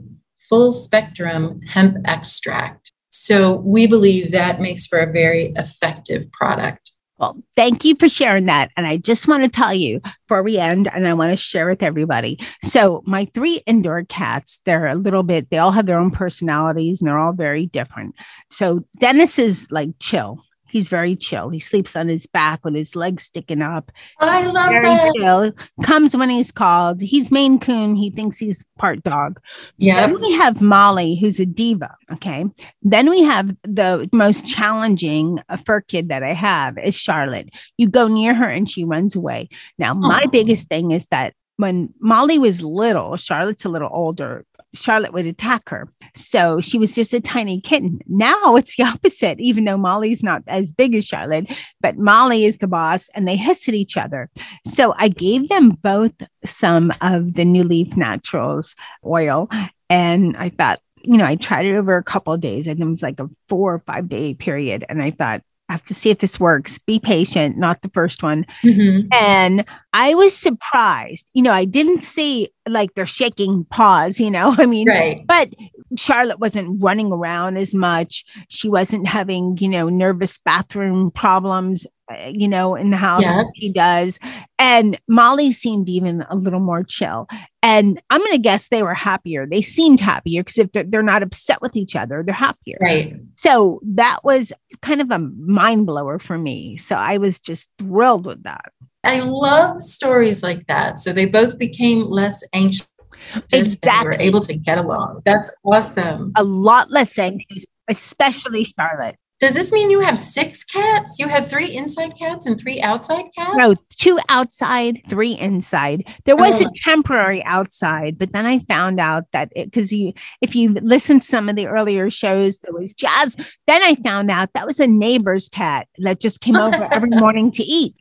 full 0.49 0.71
spectrum 0.71 1.59
hemp 1.67 1.97
extract. 2.05 2.86
So 3.11 3.57
we 3.57 3.87
believe 3.87 4.31
that 4.31 4.59
makes 4.59 4.87
for 4.87 4.99
a 4.99 5.11
very 5.11 5.51
effective 5.55 6.31
product. 6.31 6.91
Well, 7.19 7.41
thank 7.55 7.83
you 7.83 7.95
for 7.95 8.07
sharing 8.07 8.45
that. 8.45 8.71
And 8.77 8.85
I 8.85 8.97
just 8.97 9.27
want 9.27 9.43
to 9.43 9.49
tell 9.49 9.73
you 9.73 9.99
before 10.27 10.43
we 10.43 10.59
end, 10.59 10.87
and 10.93 11.07
I 11.07 11.15
want 11.15 11.31
to 11.31 11.37
share 11.37 11.67
with 11.67 11.81
everybody. 11.81 12.39
So, 12.63 13.01
my 13.07 13.25
three 13.33 13.63
indoor 13.65 14.03
cats, 14.03 14.59
they're 14.65 14.85
a 14.85 14.95
little 14.95 15.23
bit, 15.23 15.49
they 15.49 15.57
all 15.57 15.71
have 15.71 15.87
their 15.87 15.99
own 15.99 16.11
personalities 16.11 17.01
and 17.01 17.07
they're 17.07 17.17
all 17.17 17.33
very 17.33 17.65
different. 17.65 18.13
So, 18.51 18.85
Dennis 18.99 19.39
is 19.39 19.67
like 19.71 19.89
chill. 19.99 20.43
He's 20.69 20.89
very 20.89 21.15
chill. 21.15 21.49
He 21.49 21.59
sleeps 21.59 21.95
on 21.95 22.07
his 22.07 22.25
back 22.25 22.63
with 22.63 22.75
his 22.75 22.95
legs 22.95 23.23
sticking 23.23 23.61
up. 23.61 23.91
Oh, 24.19 24.27
I 24.27 24.45
love 24.45 24.69
very 24.69 24.83
that. 24.83 25.13
Chill. 25.15 25.51
Comes 25.83 26.15
when 26.15 26.29
he's 26.29 26.51
called. 26.51 27.01
He's 27.01 27.31
Maine 27.31 27.59
Coon. 27.59 27.95
He 27.95 28.09
thinks 28.09 28.37
he's 28.37 28.65
part 28.77 29.03
dog. 29.03 29.39
Yeah. 29.77 30.07
Then 30.07 30.19
we 30.19 30.31
have 30.33 30.61
Molly, 30.61 31.15
who's 31.15 31.39
a 31.39 31.45
diva. 31.45 31.95
Okay. 32.11 32.45
Then 32.81 33.09
we 33.09 33.23
have 33.23 33.55
the 33.63 34.09
most 34.11 34.45
challenging 34.45 35.39
uh, 35.49 35.57
fur 35.57 35.81
kid 35.81 36.09
that 36.09 36.23
I 36.23 36.33
have 36.33 36.77
is 36.77 36.95
Charlotte. 36.95 37.49
You 37.77 37.89
go 37.89 38.07
near 38.07 38.33
her 38.33 38.49
and 38.49 38.69
she 38.69 38.83
runs 38.83 39.15
away. 39.15 39.49
Now, 39.77 39.93
my 39.93 40.23
oh. 40.25 40.29
biggest 40.29 40.69
thing 40.69 40.91
is 40.91 41.07
that 41.07 41.33
when 41.57 41.93
Molly 41.99 42.39
was 42.39 42.61
little, 42.61 43.17
Charlotte's 43.17 43.65
a 43.65 43.69
little 43.69 43.89
older, 43.91 44.45
Charlotte 44.73 45.13
would 45.13 45.25
attack 45.25 45.69
her. 45.69 45.87
So 46.15 46.61
she 46.61 46.77
was 46.77 46.95
just 46.95 47.13
a 47.13 47.21
tiny 47.21 47.61
kitten. 47.61 47.99
Now 48.07 48.55
it's 48.55 48.75
the 48.75 48.83
opposite, 48.85 49.39
even 49.39 49.65
though 49.65 49.77
Molly's 49.77 50.23
not 50.23 50.43
as 50.47 50.73
big 50.73 50.95
as 50.95 51.05
Charlotte, 51.05 51.47
but 51.81 51.97
Molly 51.97 52.45
is 52.45 52.57
the 52.57 52.67
boss 52.67 53.09
and 53.09 53.27
they 53.27 53.35
hiss 53.35 53.67
at 53.67 53.73
each 53.75 53.97
other. 53.97 54.29
So 54.65 54.93
I 54.97 55.09
gave 55.09 55.49
them 55.49 55.71
both 55.71 56.13
some 56.45 56.91
of 57.01 57.33
the 57.33 57.45
New 57.45 57.63
Leaf 57.63 57.95
Naturals 57.97 58.75
oil. 59.05 59.49
And 59.89 60.35
I 60.37 60.49
thought, 60.49 60.81
you 61.03 61.17
know, 61.17 61.25
I 61.25 61.35
tried 61.35 61.65
it 61.65 61.75
over 61.75 61.95
a 61.95 62.03
couple 62.03 62.35
days 62.37 62.67
and 62.67 62.79
it 62.79 62.85
was 62.85 63.01
like 63.01 63.19
a 63.19 63.29
four 63.47 63.75
or 63.75 63.79
five 63.79 64.09
day 64.09 64.33
period. 64.33 64.85
And 64.89 65.01
I 65.01 65.11
thought, 65.11 65.41
I 65.69 65.73
have 65.73 65.83
to 65.85 65.93
see 65.93 66.09
if 66.09 66.19
this 66.19 66.39
works. 66.39 66.77
Be 66.77 66.99
patient, 66.99 67.57
not 67.57 67.81
the 67.81 67.89
first 67.89 68.23
one. 68.23 68.45
Mm-hmm. 68.63 69.07
And 69.11 69.65
I 69.91 70.15
was 70.15 70.35
surprised. 70.35 71.29
You 71.33 71.43
know, 71.43 71.51
I 71.51 71.65
didn't 71.65 72.03
see 72.03 72.49
like 72.67 72.93
they're 72.93 73.05
shaking 73.05 73.65
paws, 73.65 74.19
you 74.19 74.31
know, 74.31 74.55
I 74.57 74.65
mean, 74.65 74.87
right. 74.87 75.25
but 75.27 75.49
Charlotte 75.97 76.39
wasn't 76.39 76.81
running 76.81 77.11
around 77.11 77.57
as 77.57 77.73
much. 77.73 78.23
She 78.47 78.69
wasn't 78.69 79.07
having, 79.07 79.57
you 79.59 79.69
know, 79.69 79.89
nervous 79.89 80.37
bathroom 80.37 81.11
problems. 81.11 81.85
Uh, 82.09 82.31
you 82.31 82.47
know, 82.47 82.75
in 82.75 82.89
the 82.89 82.97
house. 82.97 83.23
Yeah. 83.23 83.43
She 83.55 83.69
does. 83.69 84.19
And 84.59 84.99
Molly 85.07 85.51
seemed 85.51 85.89
even 85.89 86.25
a 86.29 86.35
little 86.35 86.59
more 86.59 86.83
chill. 86.83 87.27
And 87.61 88.01
I'm 88.09 88.21
going 88.21 88.31
to 88.31 88.37
guess 88.37 88.69
they 88.69 88.83
were 88.83 88.93
happier. 88.93 89.45
They 89.45 89.61
seemed 89.61 89.99
happier 89.99 90.41
because 90.41 90.57
if 90.57 90.71
they're, 90.71 90.83
they're 90.83 91.03
not 91.03 91.23
upset 91.23 91.61
with 91.61 91.75
each 91.75 91.95
other, 91.95 92.23
they're 92.23 92.33
happier. 92.33 92.77
Right. 92.79 93.15
So 93.35 93.81
that 93.83 94.23
was 94.23 94.53
kind 94.81 95.01
of 95.01 95.11
a 95.11 95.19
mind 95.19 95.85
blower 95.85 96.19
for 96.19 96.37
me. 96.37 96.77
So 96.77 96.95
I 96.95 97.17
was 97.17 97.39
just 97.39 97.69
thrilled 97.77 98.25
with 98.25 98.43
that. 98.43 98.71
I 99.03 99.19
love 99.19 99.77
stories 99.81 100.43
like 100.43 100.67
that. 100.67 100.99
So 100.99 101.13
they 101.13 101.25
both 101.25 101.57
became 101.57 102.09
less 102.09 102.43
anxious 102.53 102.89
and 103.33 103.65
they 103.65 103.89
were 104.03 104.15
able 104.19 104.39
to 104.41 104.55
get 104.55 104.77
along. 104.77 105.21
That's 105.25 105.51
awesome. 105.65 106.31
A 106.37 106.43
lot 106.43 106.91
less 106.91 107.17
anxious, 107.17 107.65
especially 107.89 108.65
Charlotte. 108.77 109.17
Does 109.39 109.53
this 109.53 109.71
mean 109.71 109.91
you 109.91 109.99
have 109.99 110.17
six 110.17 110.63
cats? 110.63 111.17
You 111.19 111.27
have 111.27 111.47
three 111.47 111.75
inside 111.75 112.17
cats 112.17 112.47
and 112.47 112.59
three 112.59 112.81
outside 112.81 113.25
cats? 113.35 113.55
No, 113.55 113.75
two 113.95 114.17
outside, 114.29 115.01
three 115.07 115.33
inside. 115.33 116.03
There 116.25 116.35
was 116.35 116.59
Oh. 116.59 116.65
a 116.65 116.71
temporary 116.83 117.43
outside, 117.43 118.17
but 118.17 118.31
then 118.31 118.47
I 118.47 118.57
found 118.59 118.99
out 118.99 119.25
that 119.33 119.51
because 119.53 119.91
you, 119.91 120.13
if 120.41 120.55
you 120.55 120.73
listen 120.81 121.19
to 121.19 121.27
some 121.27 121.49
of 121.49 121.55
the 121.55 121.67
earlier 121.67 122.09
shows, 122.09 122.57
there 122.59 122.73
was 122.73 122.95
jazz. 122.95 123.35
Then 123.67 123.83
I 123.83 123.93
found 123.95 124.31
out 124.31 124.49
that 124.53 124.65
was 124.65 124.79
a 124.79 124.87
neighbor's 124.87 125.49
cat 125.49 125.87
that 125.99 126.19
just 126.19 126.41
came 126.41 126.55
over 126.57 126.87
every 126.91 127.09
morning 127.11 127.51
to 127.51 127.63
eat. 127.63 127.95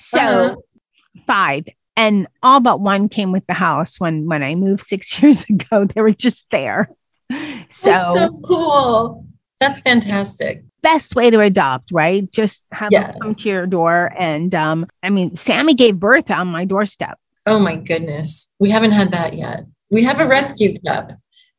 So 0.00 0.18
Uh-huh. 0.18 0.54
five, 1.24 1.66
and 1.96 2.26
all 2.42 2.58
but 2.58 2.80
one 2.80 3.08
came 3.08 3.30
with 3.30 3.46
the 3.46 3.54
house 3.54 4.00
when 4.00 4.26
when 4.26 4.42
I 4.42 4.56
moved 4.56 4.84
six 4.84 5.22
years 5.22 5.44
ago. 5.44 5.84
They 5.84 6.00
were 6.00 6.10
just 6.12 6.50
there. 6.50 6.90
So, 7.70 7.90
That's 7.92 8.12
so 8.12 8.40
cool. 8.44 9.24
That's 9.60 9.78
fantastic. 9.80 10.64
Best 10.82 11.14
way 11.16 11.30
to 11.30 11.40
adopt, 11.40 11.90
right? 11.92 12.30
Just 12.32 12.66
have 12.72 12.92
Yes. 12.92 13.12
them 13.12 13.20
come 13.22 13.34
to 13.34 13.48
your 13.48 13.66
door, 13.66 14.12
and 14.16 14.54
um, 14.54 14.86
I 15.02 15.10
mean, 15.10 15.34
Sammy 15.36 15.74
gave 15.74 15.98
birth 15.98 16.30
on 16.30 16.48
my 16.48 16.64
doorstep. 16.64 17.18
Oh 17.46 17.58
my 17.58 17.76
goodness. 17.76 18.48
We 18.58 18.70
haven't 18.70 18.90
had 18.92 19.10
that 19.12 19.34
yet. 19.34 19.60
We 19.90 20.04
have 20.04 20.20
a 20.20 20.26
rescue 20.26 20.78
pup 20.80 21.12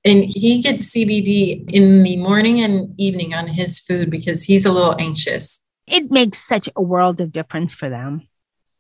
and 0.05 0.23
he 0.23 0.61
gets 0.61 0.89
CBD 0.95 1.69
in 1.71 2.03
the 2.03 2.17
morning 2.17 2.61
and 2.61 2.93
evening 2.99 3.33
on 3.33 3.47
his 3.47 3.79
food 3.79 4.09
because 4.09 4.43
he's 4.43 4.65
a 4.65 4.71
little 4.71 4.95
anxious. 4.99 5.59
it 5.87 6.09
makes 6.11 6.37
such 6.37 6.69
a 6.75 6.81
world 6.81 7.19
of 7.19 7.31
difference 7.31 7.73
for 7.73 7.89
them. 7.89 8.27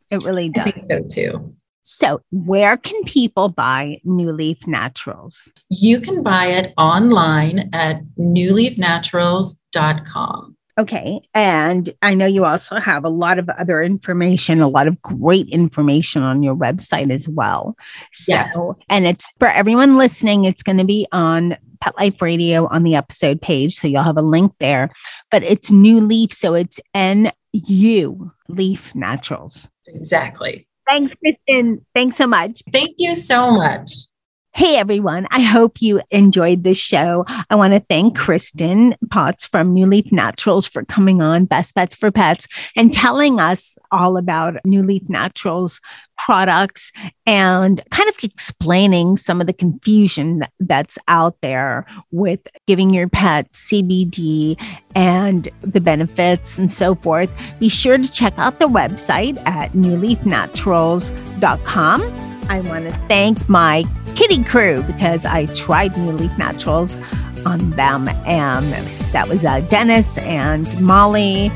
It 0.09 0.23
really 0.23 0.49
does. 0.49 0.67
I 0.67 0.71
think 0.71 0.83
so 0.89 1.03
too. 1.07 1.55
So, 1.83 2.21
where 2.31 2.77
can 2.77 3.03
people 3.03 3.49
buy 3.49 3.99
New 4.03 4.31
Leaf 4.31 4.65
Naturals? 4.67 5.51
You 5.69 5.99
can 5.99 6.21
buy 6.23 6.45
it 6.45 6.73
online 6.77 7.69
at 7.73 8.01
newleafnaturals.com. 8.19 10.55
Okay. 10.79 11.19
And 11.33 11.89
I 12.01 12.15
know 12.15 12.25
you 12.25 12.45
also 12.45 12.77
have 12.77 13.03
a 13.03 13.09
lot 13.09 13.37
of 13.39 13.49
other 13.49 13.83
information, 13.83 14.61
a 14.61 14.69
lot 14.69 14.87
of 14.87 15.01
great 15.01 15.49
information 15.49 16.23
on 16.23 16.43
your 16.43 16.55
website 16.55 17.11
as 17.11 17.27
well. 17.27 17.75
So, 18.13 18.33
Yes. 18.33 18.55
and 18.89 19.05
it's 19.05 19.27
for 19.37 19.49
everyone 19.49 19.97
listening, 19.97 20.45
it's 20.45 20.63
going 20.63 20.77
to 20.77 20.85
be 20.85 21.05
on 21.11 21.57
Pet 21.81 21.97
Life 21.97 22.21
Radio 22.21 22.67
on 22.67 22.83
the 22.83 22.95
episode 22.95 23.41
page. 23.41 23.75
So 23.75 23.87
you'll 23.87 24.03
have 24.03 24.17
a 24.17 24.21
link 24.21 24.53
there, 24.59 24.91
but 25.29 25.43
it's 25.43 25.71
New 25.71 25.99
Leaf. 25.99 26.31
So 26.31 26.53
it's 26.53 26.79
N 26.93 27.31
U 27.53 28.31
Leaf 28.47 28.95
Naturals. 28.95 29.69
Exactly. 29.87 30.67
Thanks, 30.91 31.13
Kristen. 31.23 31.85
Thanks 31.95 32.17
so 32.17 32.27
much. 32.27 32.61
Thank 32.73 32.95
you 32.97 33.15
so 33.15 33.51
much. 33.51 34.10
Hey 34.53 34.75
everyone, 34.75 35.27
I 35.31 35.39
hope 35.39 35.81
you 35.81 36.01
enjoyed 36.11 36.65
this 36.65 36.77
show. 36.77 37.23
I 37.49 37.55
want 37.55 37.71
to 37.73 37.79
thank 37.79 38.17
Kristen 38.17 38.95
Potts 39.09 39.47
from 39.47 39.73
New 39.73 39.85
Leaf 39.85 40.11
Naturals 40.11 40.67
for 40.67 40.83
coming 40.83 41.21
on 41.21 41.45
Best 41.45 41.73
Bets 41.73 41.95
for 41.95 42.11
Pets 42.11 42.49
and 42.75 42.93
telling 42.93 43.39
us 43.39 43.77
all 43.91 44.17
about 44.17 44.57
New 44.65 44.83
Leaf 44.83 45.03
Naturals 45.07 45.79
products 46.17 46.91
and 47.25 47.81
kind 47.91 48.09
of 48.09 48.15
explaining 48.21 49.15
some 49.15 49.39
of 49.39 49.47
the 49.47 49.53
confusion 49.53 50.41
that's 50.59 50.97
out 51.07 51.37
there 51.41 51.85
with 52.11 52.41
giving 52.67 52.93
your 52.93 53.07
pet 53.07 53.49
CBD 53.53 54.61
and 54.95 55.47
the 55.61 55.79
benefits 55.79 56.57
and 56.57 56.73
so 56.73 56.95
forth. 56.95 57.31
Be 57.57 57.69
sure 57.69 57.97
to 57.97 58.11
check 58.11 58.33
out 58.37 58.59
the 58.59 58.67
website 58.67 59.37
at 59.47 59.71
newleafnaturals.com. 59.71 62.30
I 62.49 62.61
want 62.61 62.85
to 62.85 62.91
thank 63.07 63.49
my 63.49 63.83
kitty 64.15 64.43
crew 64.43 64.83
because 64.83 65.25
I 65.25 65.45
tried 65.47 65.97
New 65.97 66.11
Leaf 66.11 66.37
Naturals 66.37 66.97
on 67.45 67.71
them. 67.71 68.07
And 68.25 68.65
that 69.11 69.27
was 69.27 69.45
uh, 69.45 69.61
Dennis 69.61 70.17
and 70.19 70.81
Molly 70.81 71.51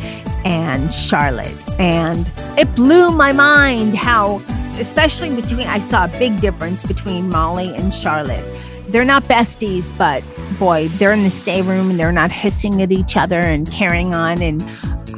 and 0.45 0.93
Charlotte. 0.93 1.53
And 1.79 2.29
it 2.57 2.73
blew 2.75 3.11
my 3.11 3.31
mind 3.31 3.95
how, 3.95 4.41
especially 4.79 5.33
between, 5.35 5.67
I 5.67 5.79
saw 5.79 6.05
a 6.05 6.19
big 6.19 6.39
difference 6.39 6.83
between 6.85 7.29
Molly 7.29 7.75
and 7.75 7.93
Charlotte. 7.93 8.43
They're 8.87 9.05
not 9.05 9.23
besties, 9.23 9.95
but 9.97 10.23
boy, 10.59 10.87
they're 10.99 11.13
in 11.13 11.23
the 11.23 11.31
stay 11.31 11.61
room 11.61 11.89
and 11.89 11.99
they're 11.99 12.11
not 12.11 12.31
hissing 12.31 12.81
at 12.81 12.91
each 12.91 13.17
other 13.17 13.39
and 13.39 13.69
carrying 13.71 14.13
on. 14.13 14.41
And 14.41 14.61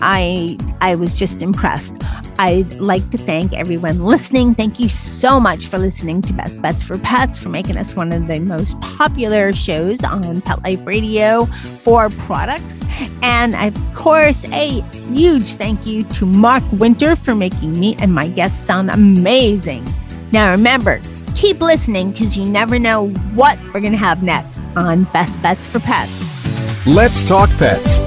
I 0.02 0.58
I 0.82 0.96
was 0.96 1.18
just 1.18 1.42
impressed. 1.42 1.96
I'd 2.40 2.74
like 2.76 3.10
to 3.10 3.18
thank 3.18 3.54
everyone 3.54 4.04
listening. 4.04 4.54
Thank 4.54 4.80
you 4.80 4.90
so 4.90 5.40
much 5.40 5.68
for 5.68 5.78
listening 5.78 6.22
to 6.24 6.34
Best 6.34 6.62
Bets 6.62 6.84
for 6.84 6.98
Pets, 7.00 7.40
for 7.40 7.50
making 7.50 7.78
us 7.78 7.96
one 7.96 8.14
of 8.14 8.28
the 8.28 8.40
most 8.40 8.80
popular 8.82 9.52
shows 9.52 10.04
on 10.04 10.42
Pet 10.42 10.64
Life 10.64 10.86
Radio 10.86 11.46
for 11.46 12.10
products. 12.10 12.86
And 13.24 13.56
of 13.56 13.96
course, 13.96 14.46
a 14.52 14.82
huge 15.14 15.56
thank 15.56 15.86
you 15.88 16.04
to 16.04 16.26
Mark 16.26 16.64
Winter 16.74 17.16
for 17.16 17.34
making 17.34 17.80
me 17.80 17.96
and 18.00 18.14
my 18.14 18.28
guests 18.28 18.64
sound 18.64 18.92
amazing. 18.92 19.86
Now 20.32 20.52
remember, 20.52 21.02
keep 21.36 21.60
listening 21.60 22.12
because 22.12 22.38
you 22.38 22.46
never 22.46 22.78
know 22.78 23.10
what 23.34 23.58
we're 23.74 23.82
going 23.82 23.94
to 23.94 23.98
have 23.98 24.22
next 24.22 24.62
on 24.76 25.06
Best 25.06 25.42
Bets 25.42 25.66
for 25.66 25.80
Pets. 25.80 26.12
Let's 26.86 27.28
Talk 27.28 27.50
Pets 27.58 28.07